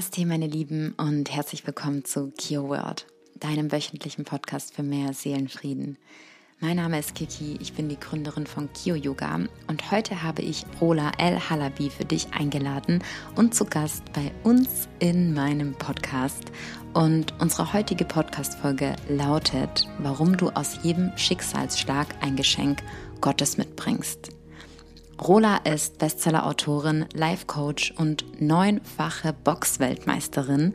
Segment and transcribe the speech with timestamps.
[0.00, 3.06] Namaste, meine Lieben, und herzlich willkommen zu Kio World,
[3.38, 5.98] deinem wöchentlichen Podcast für mehr Seelenfrieden.
[6.58, 10.64] Mein Name ist Kiki, ich bin die Gründerin von Kio Yoga und heute habe ich
[10.80, 13.04] Rola El Halabi für dich eingeladen
[13.36, 16.44] und zu Gast bei uns in meinem Podcast.
[16.94, 22.82] Und unsere heutige Podcast-Folge lautet, warum du aus jedem Schicksalsschlag ein Geschenk
[23.20, 24.39] Gottes mitbringst.
[25.20, 30.72] Rola ist Bestseller-Autorin, Life-Coach und neunfache Boxweltmeisterin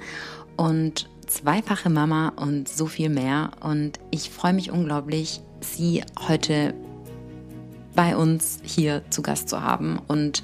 [0.55, 3.51] und zweifache Mama und so viel mehr.
[3.61, 6.75] Und ich freue mich unglaublich, sie heute
[7.95, 9.99] bei uns hier zu Gast zu haben.
[10.07, 10.43] Und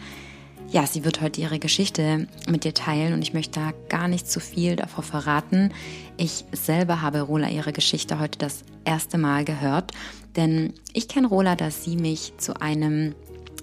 [0.72, 4.28] ja, sie wird heute ihre Geschichte mit dir teilen und ich möchte da gar nicht
[4.28, 5.74] zu viel davor verraten.
[6.18, 9.92] Ich selber habe Rola ihre Geschichte heute das erste Mal gehört,
[10.36, 13.14] denn ich kenne Rola, dass sie mich zu einem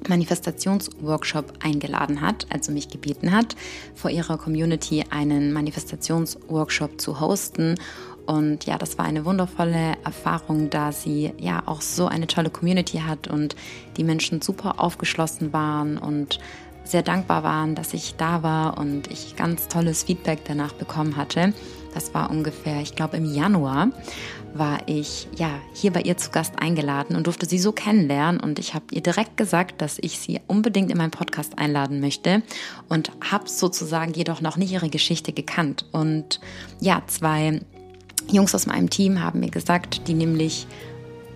[0.09, 3.56] Manifestationsworkshop eingeladen hat, also mich gebeten hat,
[3.95, 7.77] vor ihrer Community einen Manifestationsworkshop zu hosten.
[8.27, 12.98] Und ja, das war eine wundervolle Erfahrung, da sie ja auch so eine tolle Community
[12.98, 13.56] hat und
[13.97, 16.39] die Menschen super aufgeschlossen waren und
[16.84, 21.53] sehr dankbar waren, dass ich da war und ich ganz tolles Feedback danach bekommen hatte.
[21.95, 23.89] Das war ungefähr, ich glaube, im Januar
[24.55, 28.41] war ich ja hier bei ihr zu Gast eingeladen und durfte sie so kennenlernen.
[28.41, 32.43] Und ich habe ihr direkt gesagt, dass ich sie unbedingt in meinen Podcast einladen möchte
[32.89, 35.85] und habe sozusagen jedoch noch nicht ihre Geschichte gekannt.
[35.93, 36.41] Und
[36.81, 37.61] ja, zwei
[38.31, 40.67] Jungs aus meinem Team haben mir gesagt, die nämlich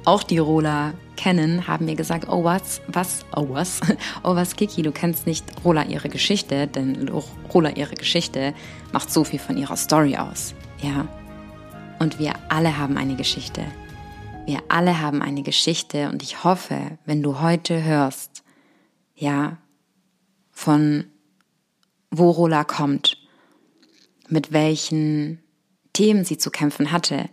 [0.05, 3.81] auch die Rola kennen, haben mir gesagt, oh was, was, oh was,
[4.25, 7.09] oh was, Kiki, du kennst nicht Rola ihre Geschichte, denn
[7.55, 8.55] Rola ihre Geschichte
[8.93, 10.55] macht so viel von ihrer Story aus.
[10.83, 11.07] Ja,
[12.03, 13.65] und wir alle haben eine Geschichte.
[14.45, 18.43] Wir alle haben eine Geschichte und ich hoffe, wenn du heute hörst,
[19.15, 19.59] ja,
[20.51, 21.05] von
[22.11, 23.19] wo Rola kommt,
[24.29, 25.45] mit welchen
[25.93, 27.31] Themen sie zu kämpfen hatte,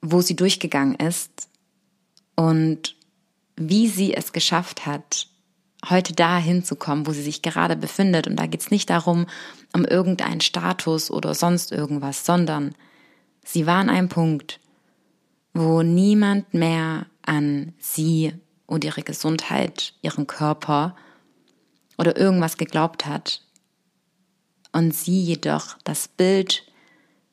[0.00, 1.48] wo sie durchgegangen ist
[2.36, 2.94] und
[3.56, 5.26] wie sie es geschafft hat,
[5.90, 8.28] heute dahin zu kommen, wo sie sich gerade befindet.
[8.28, 9.26] Und da geht es nicht darum,
[9.72, 12.76] um irgendeinen Status oder sonst irgendwas, sondern
[13.46, 14.58] Sie war an einem Punkt,
[15.54, 18.34] wo niemand mehr an sie
[18.66, 20.96] und ihre Gesundheit, ihren Körper
[21.96, 23.42] oder irgendwas geglaubt hat.
[24.72, 26.64] Und sie jedoch das Bild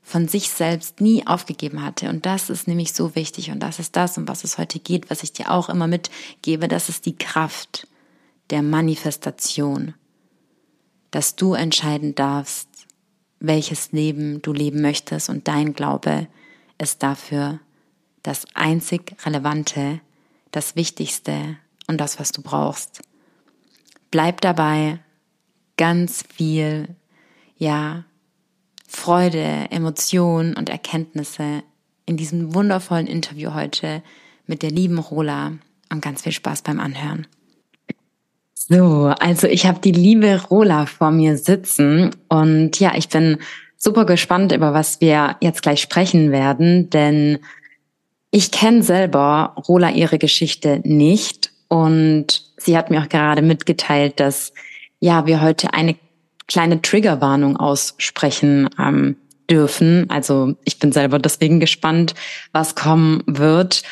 [0.03, 2.09] von sich selbst nie aufgegeben hatte.
[2.09, 3.49] Und das ist nämlich so wichtig.
[3.49, 6.67] Und das ist das, um was es heute geht, was ich dir auch immer mitgebe.
[6.67, 7.87] Das ist die Kraft
[8.51, 9.95] der Manifestation.
[11.09, 12.69] Dass du entscheiden darfst,
[13.43, 16.27] welches Leben du leben möchtest und dein Glaube
[16.77, 17.59] ist dafür
[18.23, 19.99] das einzig Relevante,
[20.51, 23.01] das Wichtigste und das, was du brauchst.
[24.11, 24.99] Bleib dabei,
[25.75, 26.95] ganz viel,
[27.57, 28.05] ja,
[28.87, 31.63] Freude, Emotionen und Erkenntnisse
[32.05, 34.03] in diesem wundervollen Interview heute
[34.47, 35.53] mit der lieben Rola
[35.91, 37.27] und ganz viel Spaß beim Anhören.
[38.69, 43.39] So, also ich habe die liebe Rola vor mir sitzen und ja, ich bin
[43.75, 47.39] super gespannt, über was wir jetzt gleich sprechen werden, denn
[48.31, 54.53] ich kenne selber Rola ihre Geschichte nicht und sie hat mir auch gerade mitgeteilt, dass
[55.01, 55.97] ja, wir heute eine
[56.47, 59.17] kleine Triggerwarnung aussprechen ähm,
[59.49, 60.09] dürfen.
[60.09, 62.13] Also ich bin selber deswegen gespannt,
[62.53, 63.83] was kommen wird.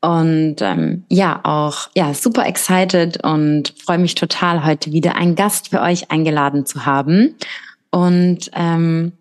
[0.00, 5.70] Und ähm, ja, auch ja, super excited und freue mich total, heute wieder einen Gast
[5.70, 7.34] für euch eingeladen zu haben.
[7.90, 9.12] Und ähm,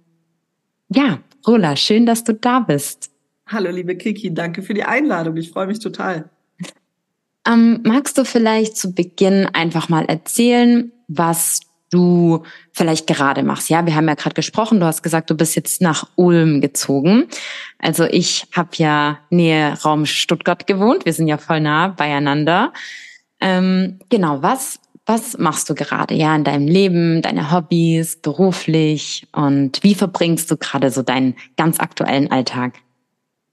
[0.90, 3.12] ja, Rola, schön, dass du da bist.
[3.48, 5.38] Hallo, liebe Kiki, danke für die Einladung.
[5.38, 6.30] Ich freue mich total.
[7.48, 11.62] Ähm, magst du vielleicht zu Beginn einfach mal erzählen, was
[11.96, 13.70] du vielleicht gerade machst.
[13.70, 17.26] Ja, wir haben ja gerade gesprochen, du hast gesagt, du bist jetzt nach Ulm gezogen.
[17.80, 22.74] Also ich habe ja Nähe Raum Stuttgart gewohnt, wir sind ja voll nah beieinander.
[23.40, 29.82] Ähm, genau, was, was machst du gerade ja in deinem Leben, deine Hobbys, beruflich und
[29.82, 32.74] wie verbringst du gerade so deinen ganz aktuellen Alltag?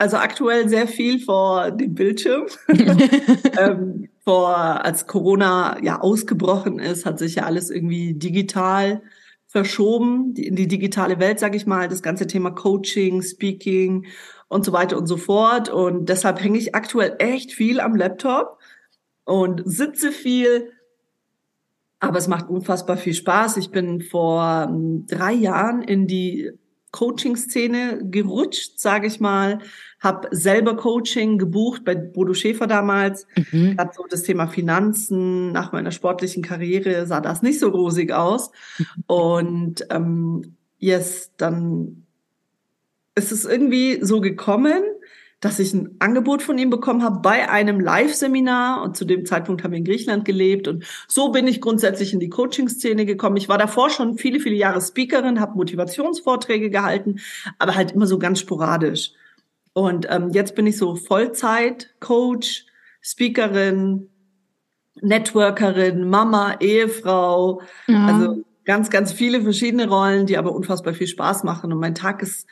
[0.02, 2.46] Also aktuell sehr viel vor dem Bildschirm.
[3.56, 9.00] ähm, vor, als Corona ja ausgebrochen ist, hat sich ja alles irgendwie digital
[9.46, 14.06] verschoben, in die digitale Welt, sage ich mal, das ganze Thema Coaching, Speaking
[14.48, 15.68] und so weiter und so fort.
[15.68, 18.58] Und deshalb hänge ich aktuell echt viel am Laptop
[19.22, 20.72] und sitze viel.
[22.00, 23.56] Aber es macht unfassbar viel Spaß.
[23.56, 26.50] Ich bin vor ähm, drei Jahren in die
[26.92, 29.58] Coaching-Szene gerutscht, sage ich mal,
[30.02, 33.26] habe selber Coaching gebucht bei Bodo Schäfer damals.
[33.52, 33.76] Mhm.
[33.78, 35.52] Hat so das Thema Finanzen.
[35.52, 38.50] Nach meiner sportlichen Karriere sah das nicht so rosig aus.
[38.78, 38.84] Mhm.
[39.06, 42.02] Und ähm, yes, dann
[43.14, 44.82] ist es irgendwie so gekommen,
[45.38, 49.62] dass ich ein Angebot von ihm bekommen habe bei einem Live-Seminar und zu dem Zeitpunkt
[49.62, 53.36] haben wir in Griechenland gelebt und so bin ich grundsätzlich in die Coaching-Szene gekommen.
[53.36, 57.20] Ich war davor schon viele, viele Jahre Speakerin, habe Motivationsvorträge gehalten,
[57.58, 59.12] aber halt immer so ganz sporadisch.
[59.74, 62.66] Und ähm, jetzt bin ich so Vollzeit-Coach,
[63.00, 64.10] Speakerin,
[65.00, 68.06] Networkerin, Mama, Ehefrau, ja.
[68.06, 71.72] also ganz, ganz viele verschiedene Rollen, die aber unfassbar viel Spaß machen.
[71.72, 72.46] Und mein Tag ist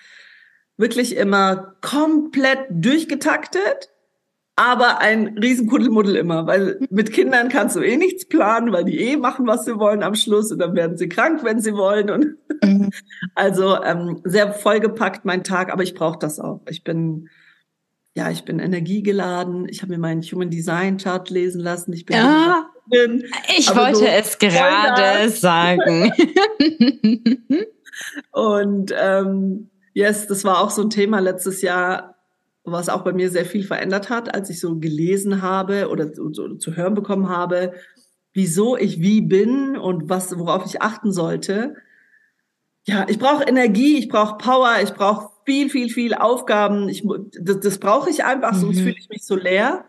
[0.76, 3.90] wirklich immer komplett durchgetaktet,
[4.60, 9.16] aber ein Riesenkuddelmuddel immer, weil mit Kindern kannst du eh nichts planen, weil die eh
[9.16, 12.36] machen, was sie wollen am Schluss und dann werden sie krank, wenn sie wollen und
[12.62, 12.90] mhm.
[13.34, 16.60] also ähm, sehr vollgepackt mein Tag, aber ich brauche das auch.
[16.68, 17.30] Ich bin
[18.14, 19.66] ja, ich bin energiegeladen.
[19.68, 21.94] Ich habe mir meinen Human Design Chart lesen lassen.
[21.94, 23.24] Ich bin ja, bin,
[23.56, 26.12] ich wollte so es gerade sagen.
[28.32, 32.19] und ähm, Yes, das war auch so ein Thema letztes Jahr,
[32.72, 36.30] was auch bei mir sehr viel verändert hat, als ich so gelesen habe oder so,
[36.30, 37.72] zu hören bekommen habe,
[38.32, 41.74] wieso ich wie bin und was, worauf ich achten sollte.
[42.86, 46.88] Ja, ich brauche Energie, ich brauche Power, ich brauche viel, viel, viel Aufgaben.
[46.88, 47.06] Ich,
[47.40, 48.60] das, das brauche ich einfach, mhm.
[48.60, 49.84] sonst fühle ich mich so leer.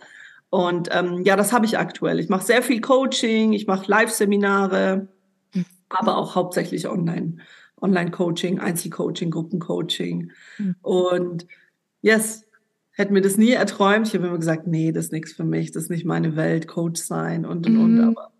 [0.49, 2.19] Und ähm, ja, das habe ich aktuell.
[2.19, 5.07] Ich mache sehr viel Coaching, ich mache Live-Seminare,
[5.53, 5.65] mhm.
[5.89, 7.37] aber auch hauptsächlich online.
[7.81, 10.31] Online-Coaching, Einzelcoaching, Gruppencoaching.
[10.57, 10.75] Mhm.
[10.81, 11.47] Und
[12.01, 12.45] yes,
[13.01, 14.07] hätte mir das nie erträumt.
[14.07, 16.67] Ich habe immer gesagt, nee, das ist nichts für mich, das ist nicht meine Welt,
[16.67, 17.81] Coach sein und und mhm.
[17.81, 17.99] und.
[18.01, 18.31] Aber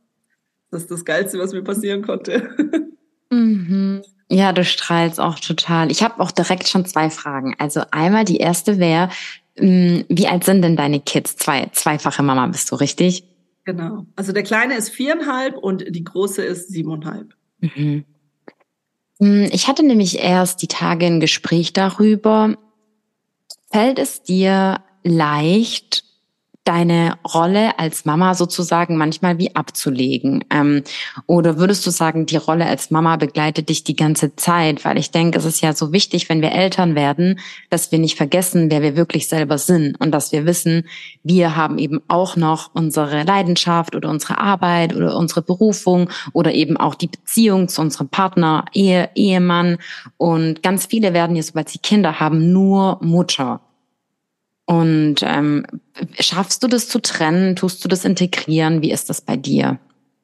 [0.70, 2.50] das ist das Geilste, was mir passieren konnte.
[3.34, 4.02] Mhm.
[4.30, 5.90] Ja, du strahlst auch total.
[5.90, 7.56] Ich habe auch direkt schon zwei Fragen.
[7.60, 9.10] Also einmal die erste wäre,
[9.58, 11.38] hm, wie alt sind denn deine Kids?
[11.38, 13.24] Zwei, zweifache Mama bist du, richtig?
[13.64, 14.06] Genau.
[14.16, 17.34] Also der Kleine ist viereinhalb und die Große ist siebeneinhalb.
[17.60, 18.04] Mhm.
[19.20, 22.58] Hm, ich hatte nämlich erst die Tage ein Gespräch darüber.
[23.72, 26.04] Fällt es dir leicht,
[26.72, 30.46] deine Rolle als Mama sozusagen manchmal wie abzulegen?
[30.50, 30.84] Ähm,
[31.28, 34.86] oder würdest du sagen, die Rolle als Mama begleitet dich die ganze Zeit?
[34.86, 37.40] Weil ich denke, es ist ja so wichtig, wenn wir Eltern werden,
[37.70, 40.88] dass wir nicht vergessen, wer wir wirklich selber sind und dass wir wissen,
[41.24, 46.78] wir haben eben auch noch unsere Leidenschaft oder unsere Arbeit oder unsere Berufung oder eben
[46.78, 49.78] auch die Beziehung zu unserem Partner, Ehe, Ehemann.
[50.16, 53.60] Und ganz viele werden ja, sobald sie Kinder haben, nur Mutter.
[54.72, 55.66] Und ähm,
[56.18, 57.58] schaffst du das zu trennen?
[57.58, 58.82] Tust du das integrieren?
[58.82, 59.80] Wie ist das bei dir?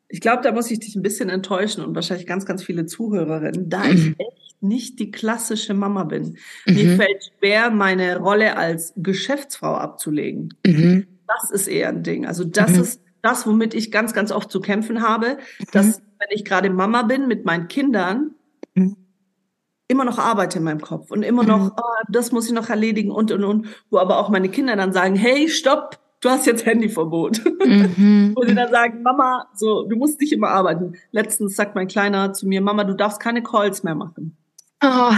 [0.07, 3.69] Ich glaube, da muss ich dich ein bisschen enttäuschen und wahrscheinlich ganz, ganz viele Zuhörerinnen,
[3.69, 6.37] da ich echt nicht die klassische Mama bin.
[6.65, 6.73] Mhm.
[6.75, 10.53] Mir fällt schwer, meine Rolle als Geschäftsfrau abzulegen.
[10.65, 11.07] Mhm.
[11.27, 12.25] Das ist eher ein Ding.
[12.25, 12.81] Also das mhm.
[12.83, 15.39] ist das, womit ich ganz, ganz oft zu kämpfen habe,
[15.73, 18.36] dass wenn ich gerade Mama bin mit meinen Kindern, mhm
[19.87, 21.71] immer noch arbeite in meinem Kopf und immer noch, mhm.
[21.77, 24.93] oh, das muss ich noch erledigen und und und, wo aber auch meine Kinder dann
[24.93, 27.41] sagen, hey, stopp, du hast jetzt Handyverbot.
[27.45, 28.33] Mhm.
[28.35, 30.95] wo sie dann sagen, Mama, so, du musst nicht immer arbeiten.
[31.11, 34.35] Letztens sagt mein Kleiner zu mir, Mama, du darfst keine Calls mehr machen.
[34.83, 35.11] Oh.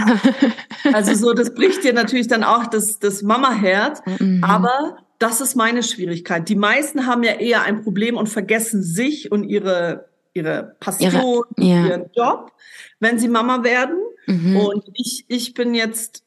[0.92, 4.42] also so, das bricht dir natürlich dann auch das, das Mama-Herz, mhm.
[4.42, 6.48] aber das ist meine Schwierigkeit.
[6.48, 11.68] Die meisten haben ja eher ein Problem und vergessen sich und ihre, ihre Passion, ihre,
[11.68, 11.86] ja.
[11.86, 12.52] ihren Job,
[12.98, 13.98] wenn sie Mama werden
[14.30, 14.56] Mhm.
[14.56, 16.24] Und ich, ich bin jetzt,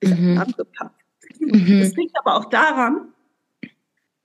[0.00, 0.38] ich mhm.
[0.38, 0.94] angepackt.
[1.40, 1.80] Mhm.
[1.80, 3.12] Das liegt aber auch daran,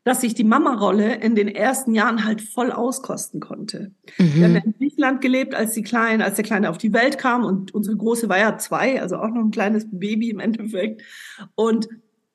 [0.05, 3.91] dass ich die Mama-Rolle in den ersten Jahren halt voll auskosten konnte.
[4.17, 4.33] Mhm.
[4.35, 7.45] Wir haben in Griechenland gelebt, als die Kleine, als der Kleine auf die Welt kam
[7.45, 11.01] und unsere Große war ja zwei, also auch noch ein kleines Baby im Endeffekt.
[11.55, 11.87] Und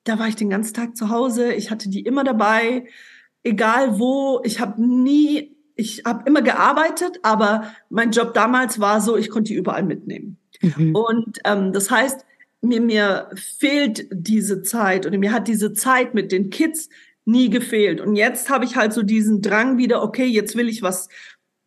[0.04, 1.52] da war ich den ganzen Tag zu Hause.
[1.52, 2.86] Ich hatte die immer dabei,
[3.42, 4.40] egal wo.
[4.44, 9.52] Ich habe nie, ich habe immer gearbeitet, aber mein Job damals war so, ich konnte
[9.52, 10.36] die überall mitnehmen.
[10.60, 10.94] Mhm.
[10.94, 12.26] Und ähm, das heißt,
[12.60, 16.88] mir, mir fehlt diese Zeit oder mir hat diese Zeit mit den Kids
[17.24, 18.00] nie gefehlt.
[18.00, 21.08] Und jetzt habe ich halt so diesen Drang wieder, okay, jetzt will ich was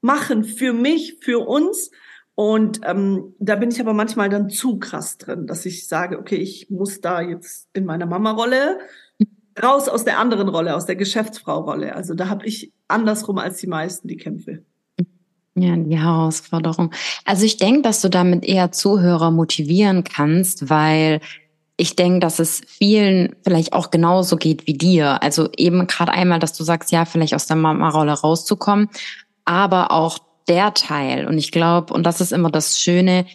[0.02, 1.90] machen für mich, für uns.
[2.36, 6.36] Und ähm, da bin ich aber manchmal dann zu krass drin, dass ich sage, okay,
[6.36, 8.80] ich muss da jetzt in meiner Mama-Rolle
[9.62, 11.96] raus aus der anderen Rolle, aus der Geschäftsfrau-Rolle.
[11.96, 14.64] Also da habe ich andersrum als die meisten die Kämpfe.
[15.56, 16.92] Ja, die Herausforderung.
[17.26, 21.20] Also ich denke, dass du damit eher Zuhörer motivieren kannst, weil
[21.76, 25.22] ich denke, dass es vielen vielleicht auch genauso geht wie dir.
[25.24, 28.90] Also eben gerade einmal, dass du sagst, ja, vielleicht aus der Mama-Rolle rauszukommen,
[29.44, 31.28] aber auch der Teil.
[31.28, 33.26] Und ich glaube, und das ist immer das Schöne,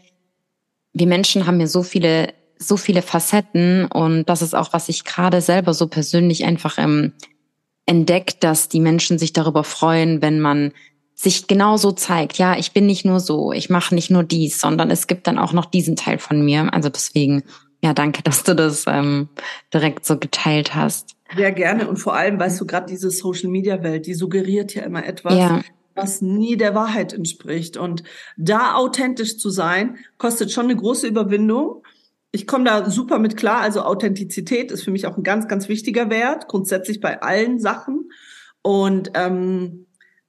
[0.92, 5.04] wir Menschen haben ja so viele so viele Facetten und das ist auch, was ich
[5.04, 7.12] gerade selber so persönlich einfach ähm,
[7.86, 10.72] entdeckt, dass die Menschen sich darüber freuen, wenn man
[11.14, 12.36] sich genauso zeigt.
[12.38, 15.38] Ja, ich bin nicht nur so, ich mache nicht nur dies, sondern es gibt dann
[15.38, 16.72] auch noch diesen Teil von mir.
[16.74, 17.42] Also deswegen,
[17.82, 19.28] ja, danke, dass du das ähm,
[19.72, 21.16] direkt so geteilt hast.
[21.34, 25.34] Sehr gerne und vor allem, weißt du, gerade diese Social-Media-Welt, die suggeriert ja immer etwas,
[25.34, 25.62] ja.
[25.94, 27.76] was nie der Wahrheit entspricht.
[27.76, 28.04] Und
[28.36, 31.82] da authentisch zu sein, kostet schon eine große Überwindung.
[32.36, 33.62] Ich komme da super mit klar.
[33.62, 38.10] Also Authentizität ist für mich auch ein ganz, ganz wichtiger Wert, grundsätzlich bei allen Sachen.
[38.60, 39.86] Und ähm,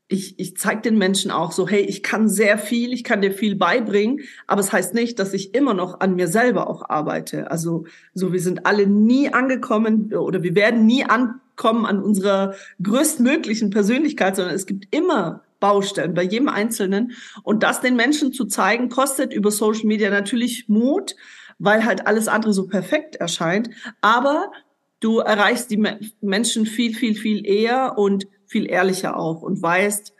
[0.08, 3.34] ich, ich zeige den Menschen auch so, hey, ich kann sehr viel, ich kann dir
[3.34, 6.88] viel beibringen, aber es das heißt nicht, dass ich immer noch an mir selber auch
[6.88, 7.52] arbeite.
[7.52, 7.84] Also
[8.14, 14.38] so, wir sind alle nie angekommen oder wir werden nie ankommen an unserer größtmöglichen Persönlichkeit,
[14.38, 17.12] sondern es gibt immer Baustellen bei jedem Einzelnen.
[17.44, 21.18] Und das den Menschen zu zeigen, kostet über Social Media natürlich Mut,
[21.60, 23.70] weil halt alles andere so perfekt erscheint.
[24.02, 24.52] Aber
[25.00, 25.84] du erreichst die
[26.22, 30.14] Menschen viel, viel, viel eher und viel ehrlicher auch und weißt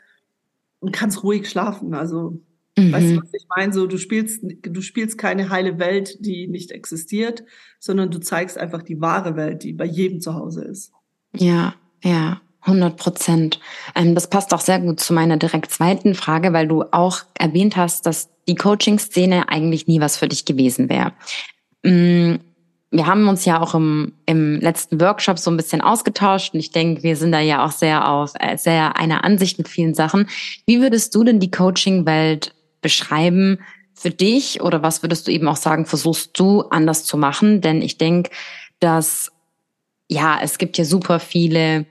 [0.80, 1.94] und kannst ruhig schlafen.
[1.94, 2.40] Also
[2.76, 2.92] mhm.
[2.92, 3.72] weißt du, was ich meine?
[3.72, 7.44] So, du spielst, du spielst keine heile Welt, die nicht existiert,
[7.78, 10.92] sondern du zeigst einfach die wahre Welt, die bei jedem zu Hause ist.
[11.34, 12.40] Ja, ja.
[12.62, 13.60] 100 Prozent.
[13.94, 17.76] Ähm, das passt auch sehr gut zu meiner direkt zweiten Frage, weil du auch erwähnt
[17.76, 21.12] hast, dass die Coaching-Szene eigentlich nie was für dich gewesen wäre.
[21.82, 22.36] Mm,
[22.90, 26.72] wir haben uns ja auch im, im letzten Workshop so ein bisschen ausgetauscht und ich
[26.72, 30.28] denke, wir sind da ja auch sehr auf äh, sehr einer Ansicht mit vielen Sachen.
[30.66, 33.58] Wie würdest du denn die Coaching-Welt beschreiben
[33.94, 37.60] für dich oder was würdest du eben auch sagen, versuchst du anders zu machen?
[37.60, 38.30] Denn ich denke,
[38.80, 39.32] dass
[40.10, 41.84] ja, es gibt ja super viele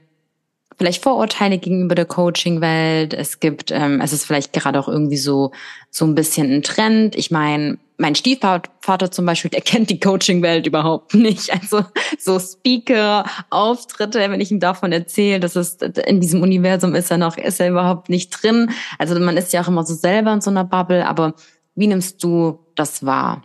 [0.77, 3.13] vielleicht Vorurteile gegenüber der Coaching-Welt.
[3.13, 5.51] Es gibt, ähm, es ist vielleicht gerade auch irgendwie so
[5.89, 7.15] so ein bisschen ein Trend.
[7.15, 11.51] Ich meine, mein Stiefvater zum Beispiel, der kennt die Coaching-Welt überhaupt nicht.
[11.51, 11.83] Also
[12.19, 17.37] so Speaker-Auftritte, wenn ich ihm davon erzähle, dass es in diesem Universum ist er noch,
[17.37, 18.71] ist er überhaupt nicht drin.
[18.99, 21.07] Also man ist ja auch immer so selber in so einer Bubble.
[21.07, 21.33] Aber
[21.75, 23.43] wie nimmst du das wahr?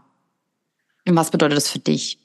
[1.08, 2.18] Und was bedeutet das für dich?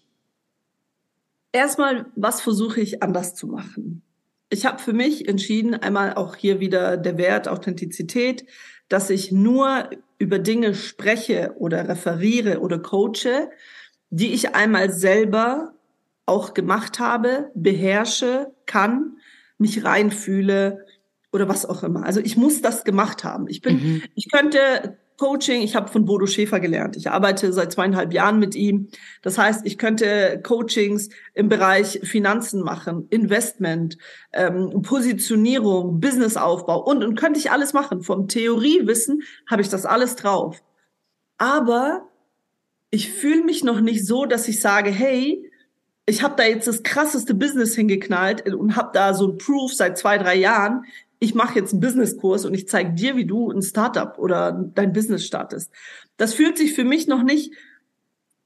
[1.54, 4.04] Erstmal, was versuche ich anders zu machen?
[4.50, 8.46] Ich habe für mich entschieden, einmal auch hier wieder der Wert Authentizität,
[8.90, 13.50] dass ich nur über Dinge spreche oder referiere oder coache,
[14.10, 15.74] die ich einmal selber
[16.26, 19.18] auch gemacht habe, beherrsche, kann,
[19.58, 20.86] mich reinfühle
[21.32, 22.06] oder was auch immer.
[22.06, 23.48] Also ich muss das gemacht haben.
[23.48, 24.04] Ich bin, mhm.
[24.16, 26.96] ich könnte Coaching, ich habe von Bodo Schäfer gelernt.
[26.96, 28.90] Ich arbeite seit zweieinhalb Jahren mit ihm.
[29.24, 33.98] Das heißt, ich könnte Coachings im Bereich Finanzen machen, Investment,
[34.32, 38.04] ähm, Positionierung, Businessaufbau und, und könnte ich alles machen.
[38.04, 40.62] Vom Theoriewissen habe ich das alles drauf.
[41.40, 42.08] Aber
[42.92, 45.44] ich fühle mich noch nicht so, dass ich sage, hey,
[46.06, 49.98] ich habe da jetzt das krasseste Business hingeknallt und habe da so ein Proof seit
[49.98, 50.86] zwei, drei Jahren
[51.20, 54.94] ich mache jetzt einen Businesskurs und ich zeige dir, wie du ein Startup oder dein
[54.94, 55.72] Business startest.
[56.18, 57.54] Das fühlt sich für mich noch nicht,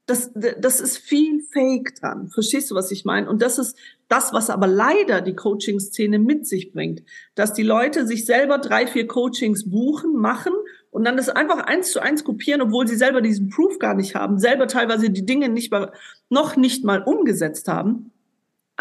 [0.06, 2.28] das, das ist viel Fake dran.
[2.28, 3.28] Verstehst du, was ich meine?
[3.28, 3.76] Und das ist
[4.08, 7.02] das, was aber leider die Coaching-Szene mit sich bringt,
[7.34, 10.52] dass die Leute sich selber drei, vier Coachings buchen, machen
[10.90, 14.14] und dann das einfach eins zu eins kopieren, obwohl sie selber diesen Proof gar nicht
[14.14, 15.92] haben, selber teilweise die Dinge nicht mal,
[16.28, 18.11] noch nicht mal umgesetzt haben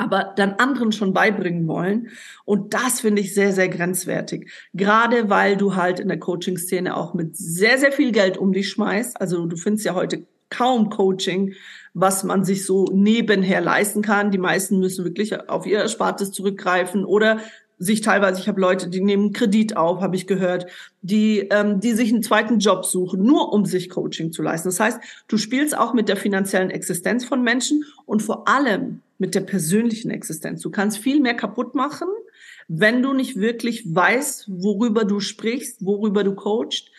[0.01, 2.09] aber dann anderen schon beibringen wollen.
[2.45, 4.49] Und das finde ich sehr, sehr grenzwertig.
[4.73, 8.69] Gerade weil du halt in der Coaching-Szene auch mit sehr, sehr viel Geld um dich
[8.69, 9.19] schmeißt.
[9.19, 11.53] Also du findest ja heute kaum Coaching,
[11.93, 14.31] was man sich so nebenher leisten kann.
[14.31, 17.39] Die meisten müssen wirklich auf ihr Erspartes zurückgreifen oder
[17.81, 20.67] sich teilweise, ich habe Leute, die nehmen Kredit auf, habe ich gehört,
[21.01, 24.67] die, ähm, die sich einen zweiten Job suchen, nur um sich Coaching zu leisten.
[24.67, 29.35] Das heißt, du spielst auch mit der finanziellen Existenz von Menschen und vor allem mit
[29.35, 30.63] der persönlichen Existenz.
[30.63, 32.07] Du kannst viel mehr kaputt machen,
[32.67, 36.89] wenn du nicht wirklich weißt, worüber du sprichst, worüber du coachst,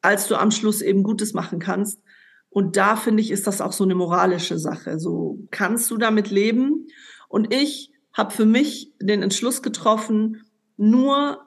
[0.00, 2.00] als du am Schluss eben Gutes machen kannst.
[2.48, 4.98] Und da finde ich, ist das auch so eine moralische Sache.
[4.98, 6.86] So kannst du damit leben.
[7.28, 10.44] Und ich habe für mich den Entschluss getroffen,
[10.78, 11.46] nur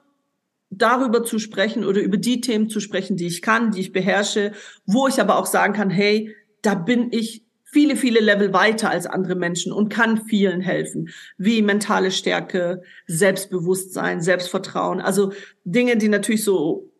[0.70, 4.52] darüber zu sprechen oder über die Themen zu sprechen, die ich kann, die ich beherrsche,
[4.86, 9.06] wo ich aber auch sagen kann, hey, da bin ich viele, viele Level weiter als
[9.06, 15.32] andere Menschen und kann vielen helfen, wie mentale Stärke, Selbstbewusstsein, Selbstvertrauen, also
[15.64, 16.90] Dinge, die natürlich so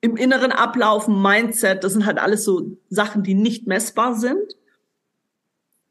[0.00, 4.54] im Inneren ablaufen, Mindset, das sind halt alles so Sachen, die nicht messbar sind.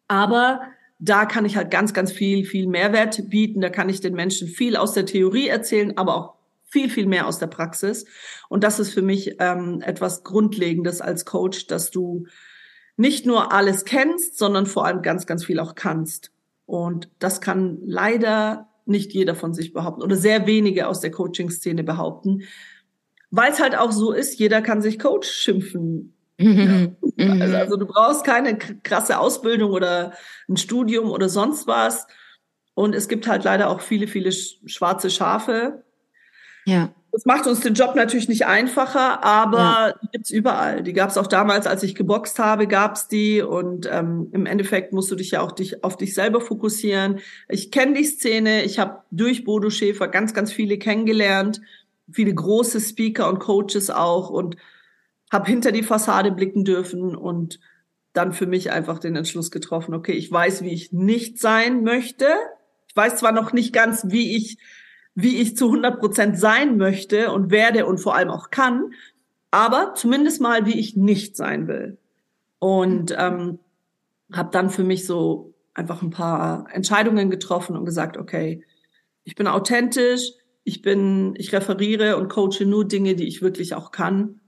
[0.07, 0.61] Aber
[0.99, 3.59] da kann ich halt ganz, ganz viel, viel Mehrwert bieten.
[3.59, 6.35] Da kann ich den Menschen viel aus der Theorie erzählen, aber auch
[6.69, 8.05] viel, viel mehr aus der Praxis.
[8.49, 12.27] Und das ist für mich ähm, etwas Grundlegendes als Coach, dass du
[12.95, 16.31] nicht nur alles kennst, sondern vor allem ganz, ganz viel auch kannst.
[16.65, 21.83] Und das kann leider nicht jeder von sich behaupten oder sehr wenige aus der Coaching-Szene
[21.83, 22.43] behaupten,
[23.31, 26.13] weil es halt auch so ist, jeder kann sich Coach schimpfen.
[26.39, 26.97] Mhm.
[27.41, 30.13] Also, also du brauchst keine krasse Ausbildung oder
[30.49, 32.07] ein Studium oder sonst was.
[32.73, 35.83] Und es gibt halt leider auch viele, viele schwarze Schafe.
[36.65, 36.91] Ja.
[37.13, 39.93] Das macht uns den Job natürlich nicht einfacher, aber ja.
[40.01, 40.81] die gibt's überall.
[40.81, 43.43] Die gab's auch damals, als ich geboxt habe, gab's die.
[43.43, 47.19] Und ähm, im Endeffekt musst du dich ja auch dich, auf dich selber fokussieren.
[47.47, 48.63] Ich kenne die Szene.
[48.63, 51.61] Ich habe durch Bodo Schäfer ganz, ganz viele kennengelernt.
[52.11, 54.31] Viele große Speaker und Coaches auch.
[54.31, 54.57] Und
[55.31, 57.59] habe hinter die Fassade blicken dürfen und
[58.13, 62.25] dann für mich einfach den Entschluss getroffen, okay, ich weiß, wie ich nicht sein möchte.
[62.87, 64.57] Ich weiß zwar noch nicht ganz, wie ich
[65.15, 68.93] wie ich zu 100 Prozent sein möchte und werde und vor allem auch kann,
[69.51, 71.97] aber zumindest mal, wie ich nicht sein will.
[72.59, 73.59] Und ähm,
[74.31, 78.63] habe dann für mich so einfach ein paar Entscheidungen getroffen und gesagt, okay,
[79.23, 80.31] ich bin authentisch,
[80.63, 84.39] ich bin, ich referiere und coache nur Dinge, die ich wirklich auch kann.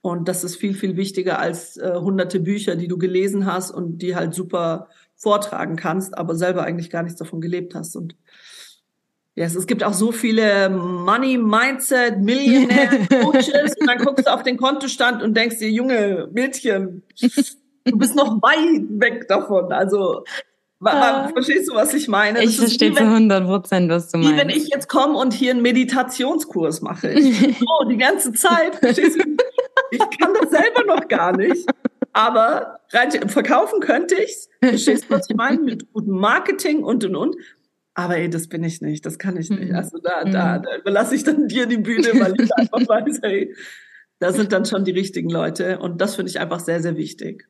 [0.00, 3.98] Und das ist viel, viel wichtiger als äh, hunderte Bücher, die du gelesen hast und
[3.98, 7.96] die halt super vortragen kannst, aber selber eigentlich gar nichts davon gelebt hast.
[7.96, 8.16] Und
[9.36, 14.44] Yes, es gibt auch so viele Money Mindset Millionär Coaches und dann guckst du auf
[14.44, 17.02] den Kontostand und denkst dir, Junge Mädchen,
[17.84, 19.72] du bist noch weit weg davon.
[19.72, 20.22] Also
[20.84, 21.30] ja.
[21.32, 22.40] verstehst du, was ich meine?
[22.40, 24.32] Das ich verstehe zu 100 Prozent, was du meinst.
[24.32, 27.10] Wie wenn ich jetzt komme und hier einen Meditationskurs mache.
[27.10, 29.36] Ich so die ganze Zeit, verstehst du?
[29.90, 31.66] Ich kann das selber noch gar nicht.
[32.12, 34.48] Aber rein verkaufen könnte ich's.
[34.62, 35.58] Verstehst du, was ich meine?
[35.60, 37.36] Mit gutem Marketing und und und.
[37.94, 39.70] Aber ey, das bin ich nicht, das kann ich nicht.
[39.70, 39.76] Mhm.
[39.76, 40.62] Also da, da, mhm.
[40.62, 43.54] da überlasse ich dann dir die Bühne, weil ich einfach weiß, hey,
[44.18, 45.78] da sind dann schon die richtigen Leute.
[45.78, 47.48] Und das finde ich einfach sehr, sehr wichtig.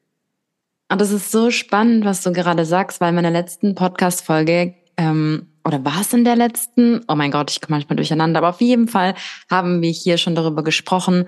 [0.90, 5.46] Und das ist so spannend, was du gerade sagst, weil in meiner letzten Podcast-Folge, ähm,
[5.64, 7.00] oder war es in der letzten?
[7.08, 9.14] Oh mein Gott, ich komme manchmal durcheinander, aber auf jeden Fall
[9.50, 11.26] haben wir hier schon darüber gesprochen,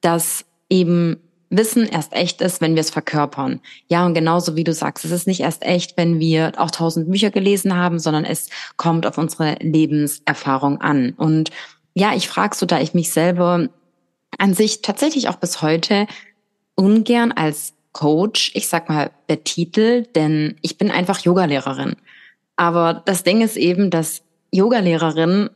[0.00, 1.16] dass eben
[1.48, 3.60] Wissen erst echt ist, wenn wir es verkörpern.
[3.88, 7.10] Ja, und genauso wie du sagst, es ist nicht erst echt, wenn wir auch tausend
[7.10, 11.14] Bücher gelesen haben, sondern es kommt auf unsere Lebenserfahrung an.
[11.16, 11.50] Und
[11.94, 13.68] ja, ich frage so, da ich mich selber
[14.38, 16.06] an sich tatsächlich auch bis heute
[16.74, 21.96] ungern als Coach, ich sag mal, betitelt, denn ich bin einfach Yogalehrerin.
[22.56, 25.50] Aber das Ding ist eben, dass Yogalehrerin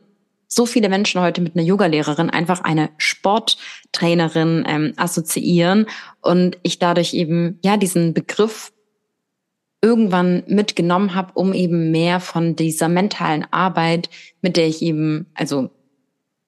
[0.53, 5.85] so viele Menschen heute mit einer Yogalehrerin einfach eine Sporttrainerin ähm, assoziieren
[6.19, 8.73] und ich dadurch eben ja diesen Begriff
[9.81, 14.09] irgendwann mitgenommen habe, um eben mehr von dieser mentalen Arbeit,
[14.41, 15.69] mit der ich eben, also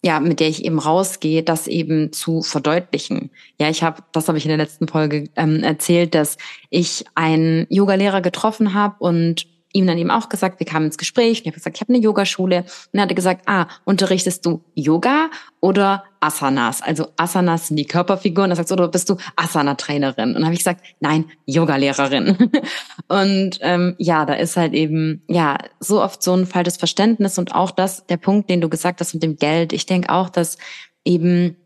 [0.04, 3.32] ja, mit der ich eben rausgehe, das eben zu verdeutlichen.
[3.58, 6.38] Ja, ich habe, das habe ich in der letzten Folge ähm, erzählt, dass
[6.70, 11.40] ich einen Yogalehrer getroffen habe und ihm dann eben auch gesagt, wir kamen ins Gespräch
[11.40, 12.60] und ich habe gesagt, ich habe eine Yogaschule.
[12.60, 16.82] Und er hatte gesagt, ah, unterrichtest du Yoga oder Asanas?
[16.82, 18.52] Also Asanas sind die Körperfiguren.
[18.52, 20.30] Er sagt, oder bist du Asana-Trainerin?
[20.30, 22.52] Und dann habe ich gesagt, nein, Yoga-Lehrerin.
[23.08, 27.56] und ähm, ja, da ist halt eben ja so oft so ein falsches Verständnis und
[27.56, 29.74] auch das, der Punkt, den du gesagt hast mit dem Geld.
[29.74, 30.58] Ich denke auch, dass
[31.04, 31.58] eben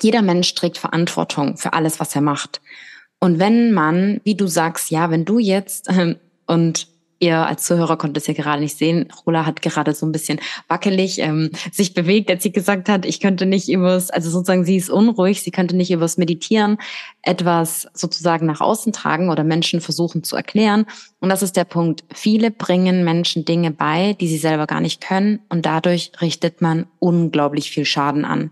[0.00, 2.62] jeder Mensch trägt Verantwortung für alles, was er macht.
[3.20, 6.88] Und wenn man, wie du sagst, ja, wenn du jetzt ähm, und
[7.22, 9.06] Ihr als Zuhörer konntet es ja gerade nicht sehen.
[9.24, 13.20] Rola hat gerade so ein bisschen wackelig ähm, sich bewegt, als sie gesagt hat, ich
[13.20, 16.78] könnte nicht übers, also sozusagen sie ist unruhig, sie könnte nicht übers Meditieren
[17.22, 20.84] etwas sozusagen nach außen tragen oder Menschen versuchen zu erklären.
[21.20, 22.02] Und das ist der Punkt.
[22.12, 26.88] Viele bringen Menschen Dinge bei, die sie selber gar nicht können und dadurch richtet man
[26.98, 28.50] unglaublich viel Schaden an.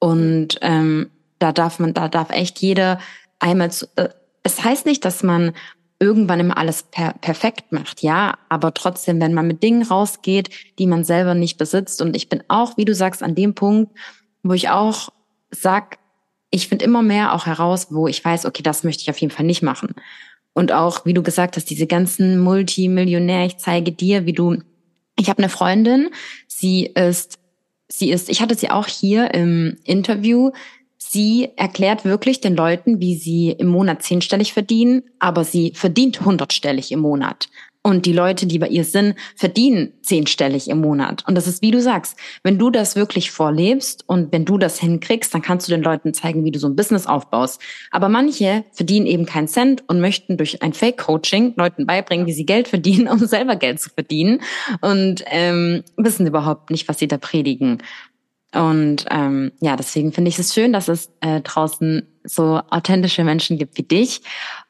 [0.00, 2.98] Und ähm, da darf man, da darf echt jeder
[3.38, 4.08] einmal zu, äh,
[4.42, 5.52] es heißt nicht, dass man
[6.00, 10.86] irgendwann immer alles per perfekt macht, ja, aber trotzdem, wenn man mit Dingen rausgeht, die
[10.86, 13.96] man selber nicht besitzt und ich bin auch, wie du sagst, an dem Punkt,
[14.42, 15.10] wo ich auch
[15.50, 15.98] sag,
[16.50, 19.32] ich finde immer mehr auch heraus, wo ich weiß, okay, das möchte ich auf jeden
[19.32, 19.94] Fall nicht machen.
[20.52, 24.58] Und auch, wie du gesagt hast, diese ganzen Multimillionär, ich zeige dir, wie du,
[25.18, 26.10] ich habe eine Freundin,
[26.46, 27.38] sie ist,
[27.88, 30.52] sie ist, ich hatte sie auch hier im Interview,
[31.10, 36.90] Sie erklärt wirklich den Leuten, wie sie im Monat zehnstellig verdienen, aber sie verdient hundertstellig
[36.92, 37.48] im Monat.
[37.82, 41.22] Und die Leute, die bei ihr sind, verdienen zehnstellig im Monat.
[41.28, 44.80] Und das ist, wie du sagst, wenn du das wirklich vorlebst und wenn du das
[44.80, 47.60] hinkriegst, dann kannst du den Leuten zeigen, wie du so ein Business aufbaust.
[47.90, 52.46] Aber manche verdienen eben keinen Cent und möchten durch ein Fake-Coaching Leuten beibringen, wie sie
[52.46, 54.40] Geld verdienen, um selber Geld zu verdienen
[54.80, 57.82] und ähm, wissen überhaupt nicht, was sie da predigen.
[58.54, 63.58] Und ähm, ja, deswegen finde ich es schön, dass es äh, draußen so authentische Menschen
[63.58, 64.22] gibt wie dich.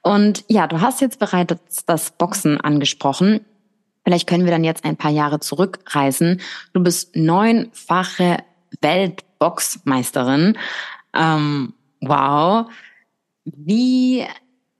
[0.03, 3.41] Und ja, du hast jetzt bereits das Boxen angesprochen.
[4.05, 6.41] Vielleicht können wir dann jetzt ein paar Jahre zurückreisen.
[6.73, 8.39] Du bist neunfache
[8.81, 10.59] Weltboxmeisterin.
[11.15, 12.67] Ähm, wow.
[13.45, 14.25] Wie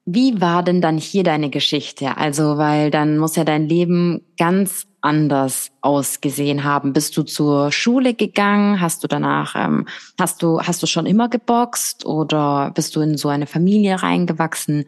[0.07, 2.17] wie war denn dann hier deine Geschichte?
[2.17, 6.93] Also, weil dann muss ja dein Leben ganz anders ausgesehen haben.
[6.93, 8.81] Bist du zur Schule gegangen?
[8.81, 9.87] Hast du danach, ähm,
[10.19, 14.87] hast du, hast du schon immer geboxt oder bist du in so eine Familie reingewachsen?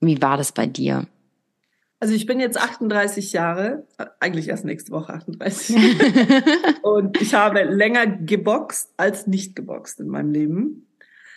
[0.00, 1.06] Wie war das bei dir?
[1.98, 3.86] Also ich bin jetzt 38 Jahre,
[4.20, 5.76] eigentlich erst nächste Woche 38.
[6.82, 10.86] und ich habe länger geboxt als nicht geboxt in meinem Leben.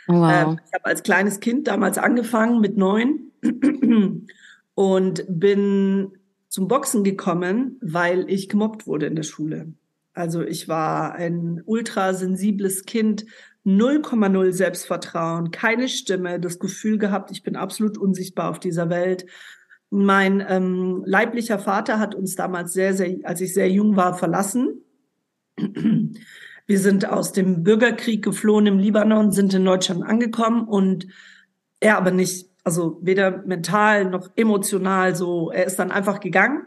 [0.08, 0.32] Wow.
[0.32, 3.32] Ähm, ich habe als kleines Kind damals angefangen mit neun
[4.76, 6.12] und bin
[6.50, 9.74] zum Boxen gekommen, weil ich gemobbt wurde in der Schule.
[10.14, 13.26] Also ich war ein ultrasensibles Kind,
[13.66, 19.26] 0,0 Selbstvertrauen, keine Stimme, das Gefühl gehabt, ich bin absolut unsichtbar auf dieser Welt.
[19.90, 24.82] Mein ähm, leiblicher Vater hat uns damals sehr, sehr, als ich sehr jung war, verlassen.
[26.66, 31.08] Wir sind aus dem Bürgerkrieg geflohen im Libanon, sind in Deutschland angekommen und
[31.80, 36.66] er aber nicht, also weder mental noch emotional so, er ist dann einfach gegangen.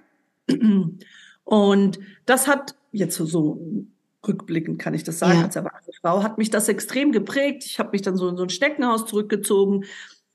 [1.45, 3.87] Und das hat jetzt so
[4.27, 5.45] rückblickend kann ich das sagen, ja.
[5.45, 7.65] als erwachsene Frau, hat mich das extrem geprägt.
[7.65, 9.85] Ich habe mich dann so in so ein Steckenhaus zurückgezogen,